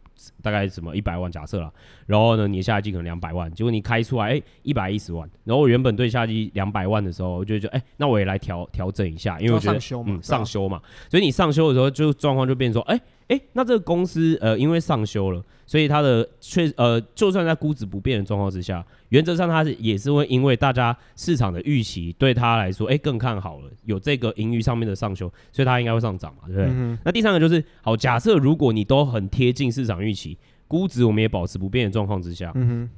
[0.44, 1.72] 大概什么一百万假设啦，
[2.04, 15.42] 然后呢，你下一季可能两百万，结果你开出来哎一百一十万，然后我原本对下季两百万的时候，我就觉得哎，那我也来调调整一下，因为我觉得嗯上修嘛，所以你上修的时候就状况就变成说，哎哎，那这个公司呃因为上修了。
[15.66, 26.68] 所以它的确呃，就算在估值不变的状况之下，原则上它是也是会因为大家市场的预期对它来说，哎、欸、更看好了，有这个盈余上面的上修，所以它应该会上涨嘛，对不对？
[26.70, 30.33] 嗯、那第三个就是，好，假设如果你都很贴近市场预期，
[30.74, 32.90] 估值我们也保持不变的状况之下，嗯、哼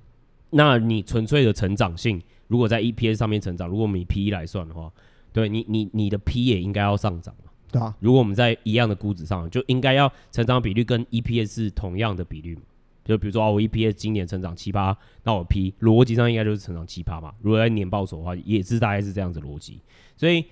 [0.48, 2.18] 那你纯粹的成长性，
[2.48, 4.90] 如果在 EPS 上面成长，如果我们以 PE 来算的话，
[5.30, 7.50] 对你你你的 P 也应该要上涨嘛。
[7.70, 12.62] 对啊，如果我们在一样的估值上，就应该要成长比率跟 EPS 是同样的比率嘛。
[13.04, 17.34] 就比如说啊，我 EPS 今年成长七八，那我 P 逻辑上应该就是成长七八嘛。
[17.42, 19.78] 如果在年报酬的话，也是大概是这样子逻辑。
[20.16, 20.42] 所以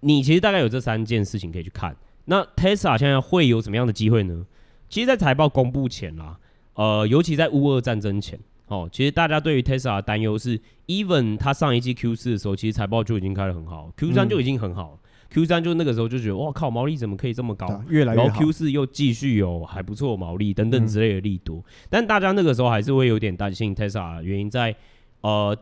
[0.00, 1.94] 你其实大概有这三件事情可以去看。
[2.24, 4.46] 那 Tesla 现在会有什么样的机会呢？
[4.88, 6.38] 其实，在财报公布前啦，
[6.74, 14.92] 呃，尤其在乌俄战争前，哦，其实大家对于 Tesla 的担忧是，even 它上一季 Q 四的时候，其实财报就已经开得很好，Q 三就已经很好。
[14.94, 14.98] 嗯
[15.32, 17.82] Q 三就那个时候就觉得哇靠，毛利怎么可以这么高？
[17.88, 18.26] 越来越好。
[18.26, 24.76] 然后 Q 四又继续有还不错毛利等等之类的利多，嗯、但大家那个时候还是会有点担心 Tesla，原因在
[25.22, 25.56] 呃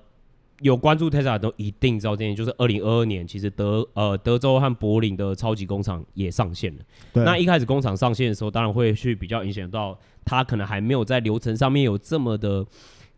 [0.60, 6.82] 有关注 Tesla 都一定知道这件事，就是二零二二年其实德呃德州和柏林的超级工厂也上线了。
[7.12, 12.64] 对那一开始工厂上线的时候，当然会去比较影响到它可能还没有在流程上面有这么的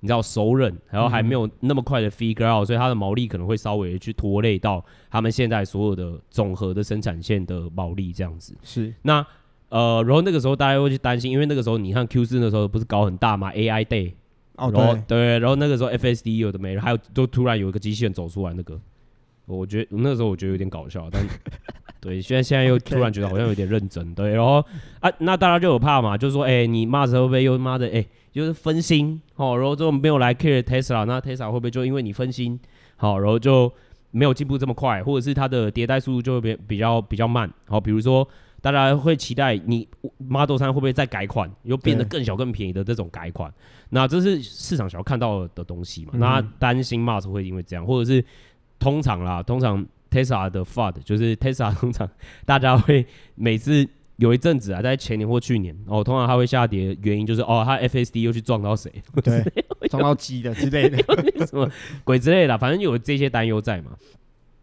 [0.01, 8.57] 你知道熟人，然后还没有那么快的 figure out，、嗯、所以它的毛利可能会稍微去拖累到他们现在所有的总和的生产线的毛利这样子。
[8.62, 9.24] 是那
[9.68, 14.12] 呃，然后那个时候大家会去担心，因为那个时候你看 Q 四那时候不是搞很大嘛，AI Day，
[14.57, 18.80] 哦然后对，对，然后那个时候 FSD 有的没，还有都突然有一个机器人走出来那个。
[19.46, 21.22] 我觉得那个时候我觉得有点搞笑，但
[22.00, 24.64] 对，现在现在又突然觉得好像有点认真，对，然后
[25.00, 32.59] 啊，那大家就有怕嘛，就是说，哎、欸，你 Musk 会不会又妈的，哎、欸，就是分心哦，然后就没有来 care Tesla，那 Tesla 会不会就因为你分心，
[32.96, 33.70] 好，然后就
[34.12, 38.26] 没有进步这么快，或者是它的迭代速度就会比比较比较慢，好，比如说
[38.62, 39.86] 大家会期待你
[40.16, 43.52] Model 三会不会再改款，又变得更小更便宜的这种改款，
[43.90, 48.24] 那这是市场想要看到的东西嘛，嗯、那担心 Musk 会因为这样，或者是。
[48.78, 52.10] 通常啦，通常 Tesla 的 FUD 就是 Tesla 通常
[52.44, 53.06] 大家会
[53.36, 58.92] 每次有一阵子啊，在前年或去年哦，通常它会下跌，原因就是哦，它 FSD 又去撞到谁，
[59.22, 59.44] 对，
[59.88, 60.98] 撞到鸡的之类的，
[61.46, 61.70] 什么
[62.02, 63.92] 鬼之类的，反正有这些担忧在嘛。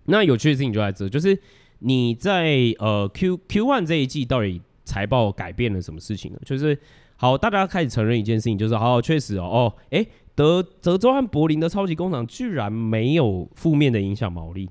[0.04, 1.40] 那有趣的事情就在这，就是
[1.80, 6.40] 你在呃 Q Q one 这一季到底财报改变了什么事情呢？
[6.46, 6.78] 就是
[7.18, 10.08] 好，大家开始承认一件事情，就是好，确实哦，哦，哎、欸。
[10.36, 14.70] 德德州和柏林的超级工厂居然没有负面的影响毛利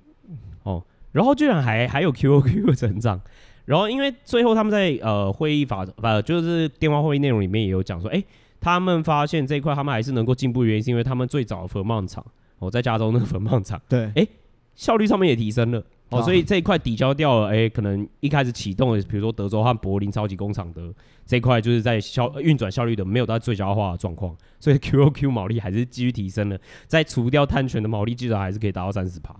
[0.63, 0.83] 哦，
[1.13, 3.21] 然后居然还还有 QOQ 的成长，
[3.67, 8.25] 然后因为最后他们在呃会议法呃就是电话会议内容里面也有讲说，哎，
[8.59, 12.25] 他们发现这一块他们还是能够进步，原因是因为他们最早的粉棒厂
[12.61, 14.27] 哦在加州那个粉棒厂对，哎
[14.75, 15.85] 效率上面也提升了。
[16.11, 20.83] 哦，所以这一块抵消掉了，哎、欸，可能一开始启动的，比如说德州和柏林超级工厂的
[21.27, 29.35] 这一块，就是在效运转效率的没有到最佳化的状况，所以 QOQ 毛利还是继续提升了，在除掉碳权的毛利，至少还是可以达到三十趴，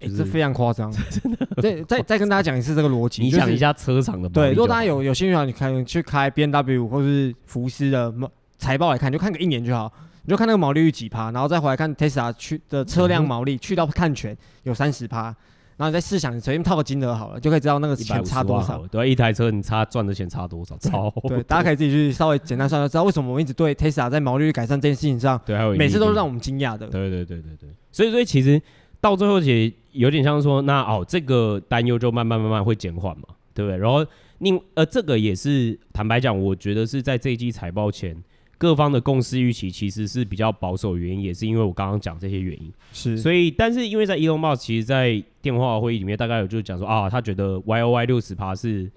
[0.00, 1.48] 哎、欸，这非常夸张， 真的。
[1.62, 8.12] 再再再跟大家讲一次这个逻辑，你想一下车厂的对，如果大家有有兴趣的话，你可以去开 B N W 或是福斯的
[8.58, 9.90] 财报来看，就看个一年就好，
[10.26, 15.34] 你就看那个毛利率几趴，然后再回来看 Tesla 去的车辆毛利、嗯、去到碳权有三十趴。
[15.80, 18.86] 然后你再试想，你随便套个金额好了，就可以知道那个钱差多少。
[18.88, 20.76] 对，一台车你差赚的钱差多少？
[20.76, 26.86] 超对，对，大家可以自己去稍微简单算算，知道为什么我们一直对 Tesla 在毛利率改善这件事情上，对，还有每次都是让我们惊讶的。
[26.88, 27.70] 对对对对对。
[27.90, 28.60] 所以所以其实
[29.00, 33.78] 到最后也有点像说，那哦，这个担忧就慢慢慢慢会减缓嘛，对不对？
[33.78, 34.04] 然后
[34.40, 38.14] 另呃，这个也是坦白讲，我觉得是在这一季财报前。
[38.60, 42.70] 各方的共识预期其实是比较保守，原因也是因为我刚刚讲这些原因。
[42.92, 48.90] 是，所以但是因为在 Elon Musk 其实，在电话会议里面大概有就讲说啊，他觉得 Y O Y 六十趴是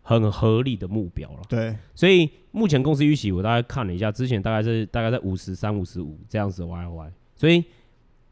[0.00, 1.40] 很合理的目标了。
[1.50, 7.62] 对，所以目前公司预期我大概看了一下，之前大概是大概在五十三、五十五这样子的 Y O Y，所以。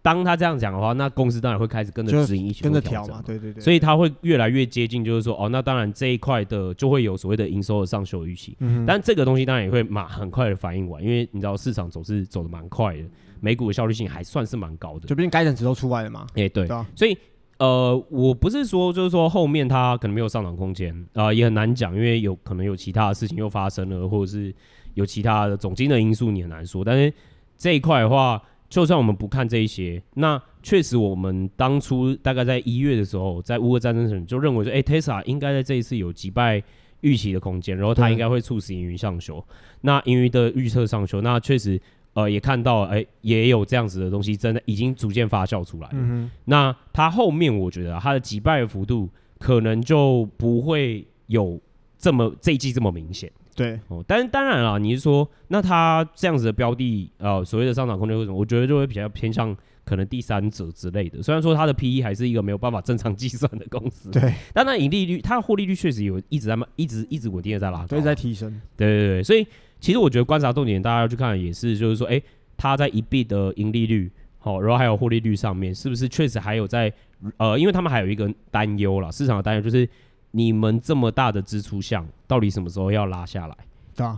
[0.00, 13.02] 当他这样讲的话，那公司当然会开始跟着指引一起跟着调嘛，对对对，所以他会越来越接近，就是说，哦，那当然这一块的就会有所谓的营收的上修预期，嗯，但这个东西当然也会马很快的反应完，因为你知道市场走势走得蛮快的，
[13.40, 17.18] 美股的效率性还算是蛮高的，就毕竟该等值都出来了嘛，哎、欸、对，对啊，所以
[17.58, 24.54] 呃，我不是说就是说后面它可能没有上涨空间啊、呃，也很难讲，因为有可能有其他的事情又发生了，或者是
[24.94, 27.12] 有其他的总经的因素，你很难说，但是
[27.56, 28.40] 这一块的话。
[28.68, 36.62] 就算我们不看这一些，那确实我们当初大概在一月的时候，在乌俄战争时就认为说，哎、欸，Tesla 应该在这一次有击败
[37.00, 39.42] 预期的空间，然后它应该会促使盈余上修。
[39.80, 41.80] 那盈余的预测上修，那确实
[42.12, 45.94] 呃也看到，哎、欸，也有这样子的东西，真的已经逐渐发酵出来了。
[45.94, 49.08] 嗯、那它后面我觉得、啊、它的击败的幅度
[49.38, 51.58] 可能就不会有
[51.96, 53.30] 这么这一季这么明显。
[53.58, 58.36] 对哦，但是当然了，你是说那它这样子的标的，呃，所谓的上涨空间为什么？
[58.38, 59.54] 我觉得就会比较偏向
[59.84, 61.20] 可能第三者之类的。
[61.22, 68.48] 虽然说它的 PE 还是一个没有办法正常计算的公司，对，但那盈利率，它的获利率确实有一直在慢，一直一直稳定的在拉高，对，在提升。
[68.76, 69.46] 对对对，所以
[69.80, 72.22] 其实我觉得观察重点，大家要去看也是，就是说，哎、欸，
[72.56, 76.92] 它在一币的盈利率，好，然后还有获利率上面，是不是确实还有在
[77.38, 79.88] 呃，因为他们还有一个担忧啦，市场的担忧就是
[80.30, 83.56] 你们这么大的支出项，到底什么时候要拉下来？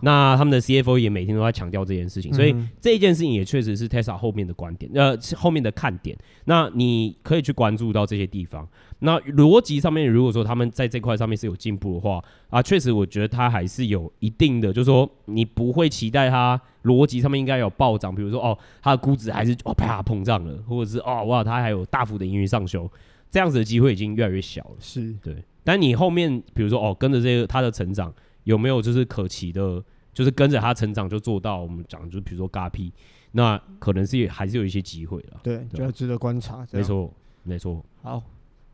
[0.02, 6.14] 那他们的 CFO 也每天都在强调这件事情，所以这一件事情也确实是 Tesla 后面的观点，呃，后面的看点。
[6.44, 8.68] 那你可以去关注到这些地方。
[8.98, 22.86] 那逻辑上面，如果说他们在这块上面是有进步的话，啊，确实我觉得它还是有一定的，就是说你不会期待它逻辑上面应该有暴涨，比如说哦，它的估值还是哦啪膨胀了，或者是哦哇，它还有大幅的盈余上修，
[23.30, 24.76] 这样子的机会已经越来越小了。
[24.78, 28.12] 是对，但你后面比如说哦，跟着这个他的成长。
[28.44, 29.84] 有没有就是可期的，
[30.14, 32.90] 就是跟着他成长就做到我们讲，就比如说 GAP，
[33.32, 35.36] 那可能是还是有一些机会的。
[35.42, 36.66] 对，就要值得观察。
[36.72, 37.84] 没错，没错。
[38.02, 38.20] 好，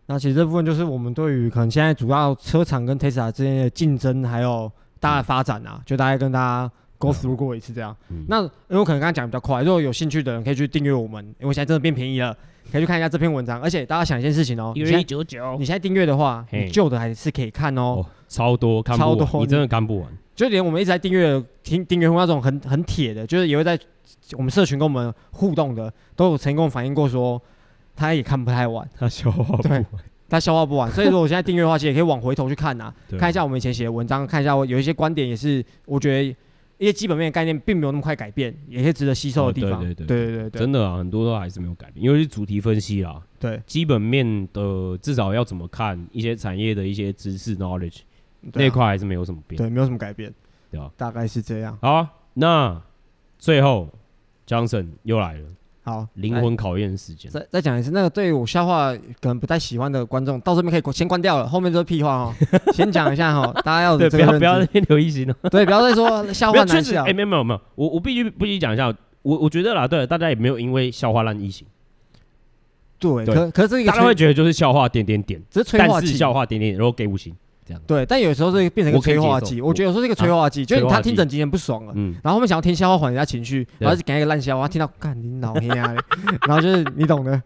[0.07, 4.71] 那其实这部分就是我们对于可能现在主要车厂跟 Tesla 之间的竞争，还有
[5.01, 7.97] 大的发展啊，就大概跟大家 go through 过一次这样。
[8.29, 12.37] 那因为我可能刚刚讲比较快，如果有兴趣的人可以去订阅我们，因为现在真的变便宜了，
[12.71, 13.61] 可以去看一下这篇文章。
[13.61, 20.11] 而且大家想一件事情哦，一九九，你现在订阅的话，你旧的还是可以看哦，超多，看不完，你真的看不完。
[20.35, 23.79] 就连我们一直在订阅听订阅户那种很很铁的，就是也会在
[24.37, 27.41] 我们社群跟我们互动的，都有成功反映过说，
[27.95, 29.87] 他也看不太完，他消化不完。
[30.29, 36.37] 他消化不完，所以说我现在订阅的话，其实也可以往回头去看呐、 啊，看一下我们以前写的文章，看一下我有一些观点也是，我觉得
[36.79, 39.81] 一些基本面的概念并没有那么快改变，也是值得吸收的地方。
[39.81, 43.23] 对对对对对对，真的啊，很多都还是没有改变，因为是主题分析啦。
[43.39, 48.01] 对，基本面的至少要怎么看一些产业的一些知识 knowledge
[48.53, 50.33] 那块还是没有什么变，对，没有什么改变，
[50.71, 50.91] 对吧？
[50.97, 51.77] 大概是这样。
[51.81, 52.81] 好，那
[53.39, 53.89] 最后
[54.47, 55.49] Johnson 又来了。
[55.87, 57.31] 好，灵魂考验时间。
[57.31, 62.35] 再再讲一次，那个对我笑话可能不太喜欢的观众，到这边可以先关掉了，后面都是屁话哦。
[62.75, 65.35] 先讲一下哈，大家要对不要不要那边留一心哦。
[65.49, 67.05] 对，不要再说笑话难笑。
[67.05, 71.65] 哎，没有没有没有，我我必须必须讲一下，我我觉得啦，对，大家也没有因为笑话烂异形。
[72.99, 77.33] 对，可可是大家会觉得就是笑话点点点，只是催化剂，笑话点点点，然后给五星。
[77.87, 79.61] 对，但有时候是变成一个催化剂。
[79.61, 81.93] 我觉得有时候是一个催化剂，就是他听整集很不爽了，
[82.23, 85.95] 然后后面想要听笑话缓一下情绪，然后就讲一个烂笑话，听到干你老黑啊，
[86.47, 87.43] 然后就是你懂的。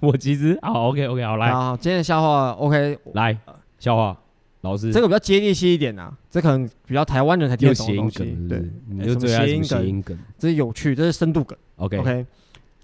[0.00, 3.36] 我其实好 OK OK 好来，好今天的笑话 OK 来
[3.78, 4.16] 笑话
[4.62, 8.18] 老师，这个比较接地气一点呐，这可能比较台湾人才听得懂的东西。
[8.48, 11.58] 对，你就最爱谐音梗，这是有趣，这是深度梗。
[11.76, 12.26] OK OK，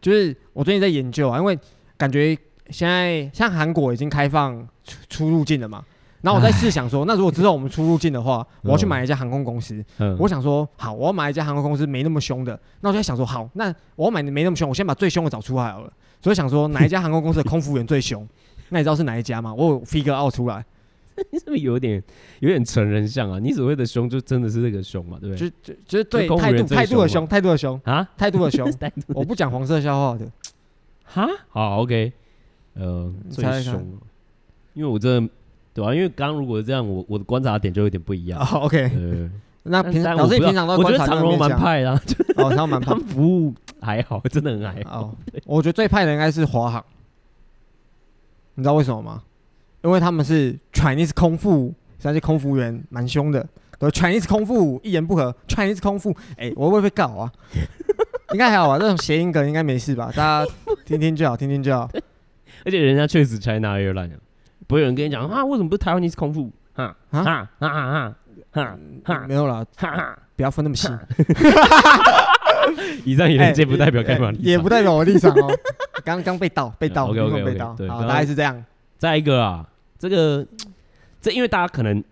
[0.00, 1.58] 就是我最近在研究啊，因为
[1.96, 2.36] 感觉
[2.70, 5.84] 现在像韩国已经开放出出入境了嘛。
[6.26, 9.80] 然后我在试想说，那如果知道我们出入境的话，我要去买一家航空公司。
[10.18, 12.58] 我想说，好，我要买一家航空公司没那么凶的。
[12.80, 15.92] 那我就在想说，好，那我要买没那么凶，我先把最凶的找出来好了。
[16.20, 18.26] 所以想说， 哪一家航空公司的空服员最凶？
[18.70, 19.54] 那你知道是哪一家吗？
[19.54, 20.64] 我有 figure out 出来。
[21.30, 22.02] 你 是不是有点
[22.40, 23.38] 有点成人像啊？
[23.38, 25.18] 你所谓的凶，就真的是那个凶嘛？
[25.20, 25.48] 对不对？
[25.48, 28.68] 就就就是对态度态度的凶，态度的凶啊， 态度的凶。
[29.14, 30.28] 我不讲黄色笑话的。
[31.04, 32.12] 哈，好，OK。
[32.74, 33.86] 呃，最凶，
[34.74, 35.32] 因为我真的。
[35.76, 38.40] 对啊，因为刚刚如果是这样，我我的观察点就有点不一样。
[38.40, 38.90] 哦，OK。
[39.68, 41.90] 那平常老师平常都观察长荣蛮派的，
[42.38, 45.14] 哦，他们蛮派，他们服务还好，真的很还好。
[45.44, 46.84] 我觉得最派的应该是华航，
[48.54, 49.22] 你知道为什么吗？
[49.82, 53.44] 因为他们是 Chinese 空服，那些空服员蛮凶的，
[53.78, 57.32] 对 Chinese 空腹一言不合，Chinese 空腹，哎，我会不会被告啊？
[58.32, 60.12] 应该还好吧，这种谐音梗应该没事吧？
[60.14, 60.52] 大家
[60.84, 61.90] 听听就好，听听就好。
[62.64, 64.12] 而且人家确实 China Airline。
[64.66, 65.44] 不会有人跟你讲啊？
[65.44, 66.02] 为什么不是台湾？
[66.02, 66.50] 你是空腹？
[66.74, 68.16] 哈啊啊啊啊
[68.52, 68.76] 啊！
[69.26, 69.64] 没有啦，
[70.36, 70.88] 不要分那么细。
[73.04, 75.58] 以上言论皆不代表开放立场，也不代表我立场哦。
[76.04, 77.76] 刚刚被盗，被盗，被被盗。
[77.88, 78.64] 好，大概是这样。
[78.98, 79.66] 再一个啊，
[79.98, 80.46] 这个
[81.20, 82.02] 这因为大家可能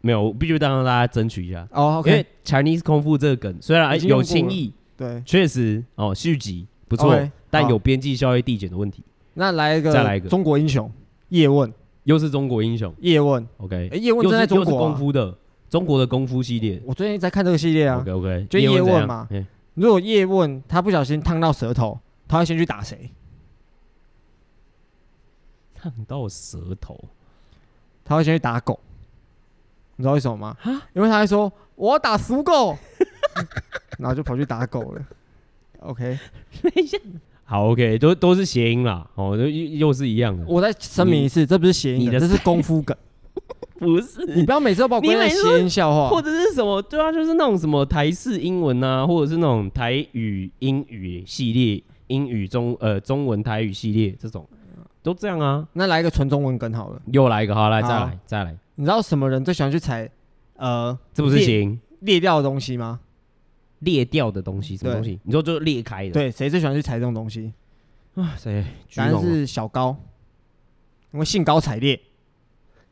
[0.00, 2.02] 没有，必须让大家争取一下哦。
[2.06, 7.16] 因为 Chinese 空腹这个梗虽然有新意，对，确实哦续集不错，
[7.50, 9.02] 但有边际效益递减的问题。
[9.34, 10.90] 那来一个，再来一个中国英雄
[11.28, 11.72] 叶问。
[12.08, 12.92] 又是中国英雄。
[13.00, 15.36] 叶问，OK，叶问正在中国功夫的
[15.68, 19.28] 中国的功夫系列，我最近在看这个系列啊，OK OK，就叶问嘛。
[19.74, 23.10] 如果叶问他不小心烫到舌头，他会先去打谁？
[25.74, 26.98] 烫到舌头，
[28.02, 28.80] 他会先去打狗。
[29.96, 30.56] 你知道为什么吗？
[30.94, 32.74] 因为他会说我要打死狗，
[34.00, 35.06] 然后就跑去打狗了。
[35.80, 36.18] OK。
[37.50, 40.44] 好，OK，都都是谐音啦，哦，又又是一样的。
[40.46, 42.94] 我再声明一次，这不是谐音，这是功夫梗，
[43.80, 44.22] 不是。
[44.26, 46.82] 你不要每次都把我归在谐音笑话，或者是什么？
[46.82, 54.46] 对啊，就是那种什么台式英文啊，或者是那种台语英语系列，英语中呃中文台语系列这种，
[55.02, 55.66] 都这样啊。
[55.72, 58.54] 那来一个纯中文梗好了，又来一个，好来再来再来。
[58.74, 60.06] 你知道什么人最喜欢去踩
[60.56, 63.00] 呃，这不是谐音裂掉的东西吗？
[63.80, 65.18] 裂掉的东西，什么东西？
[65.22, 66.12] 你说就裂开的。
[66.12, 67.52] 对，谁最喜欢去踩这种东西？
[68.14, 68.64] 啊，谁？
[68.94, 69.96] 答案是小高，
[71.12, 72.00] 因为兴高采烈。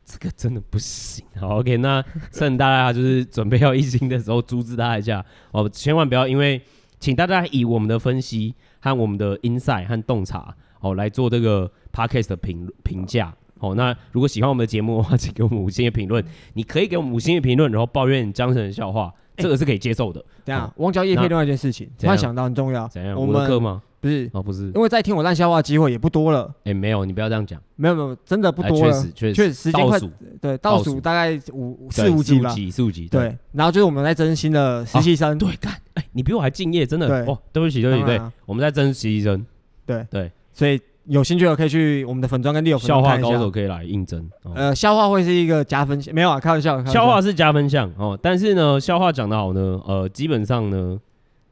[0.05, 1.25] 这个真的不行。
[1.37, 6.61] 好，OK，那趁大家就是准备要一星的时候，阻止他一下哦，千万不要因为，
[6.97, 13.35] 请大家以我们的分析和我们的 insight 和洞察哦来做这个 podcast 的评评价。
[13.59, 16.23] 哦，那如果喜欢我们的节目的话， 请给我们五星的评论。
[16.53, 19.13] 你可以给我们五星的评论，然后抱怨江神的笑话。
[19.37, 20.23] 这个是可以接受的。
[20.43, 22.87] 等下，忘交业配另外一件事情，突然想到很重要。
[22.87, 23.19] 怎样？
[23.19, 23.81] 我们的课吗？
[23.99, 26.53] 不是哦，不是，因为在听我烂笑话的机会也不多了。
[26.65, 27.59] 哎，没有，你不要这样讲。
[27.75, 28.93] 没有没有，真的不多了。
[29.15, 29.99] 确实确实，时间快。
[30.39, 32.55] 对，倒数大概五四五集了。
[32.71, 33.07] 四五集。
[33.07, 35.35] 对，然后就是我们在征新的实习生。
[35.39, 37.07] 对，干，哎，你比我还敬业，真的。
[37.25, 39.43] 哦，对不起，对不起，对，我们在征实习生。
[39.83, 44.29] 对对，所以有兴趣的可以去我们的粉砖跟 Leo 笑话高手可以来应征。
[44.43, 46.83] 哦、呃，笑话会是一个加分项，没有啊，开玩笑。
[46.85, 50.99] 笑话是加分项哦，但是呢，笑话讲得好呢，呃，基本上呢，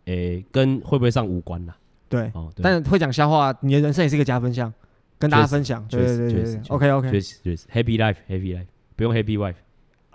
[0.06, 1.76] 诶、欸，跟会不会上无关啦。
[2.08, 4.72] 对，哦，对但是会讲笑话，你的人生也是一个加分项，
[5.18, 5.84] 跟大家分享。
[5.89, 9.56] 确实，确实，OK OK，确实确实，Happy Life，Happy Life，不用 Happy Wife。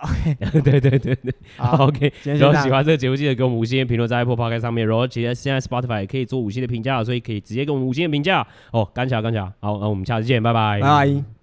[0.03, 2.13] OK， 对对对对，好 OK。
[2.25, 4.87] 如果喜欢这个节目，记得给我们五星的评论在 Apple Podcast 上面。
[4.87, 8.47] 然后其实现在 Spotify 也可以做五星的评价，所以可以直接给我们五星的评价。
[8.73, 11.40] 哦，干巧干巧，好，那我们下次见，拜拜，拜拜。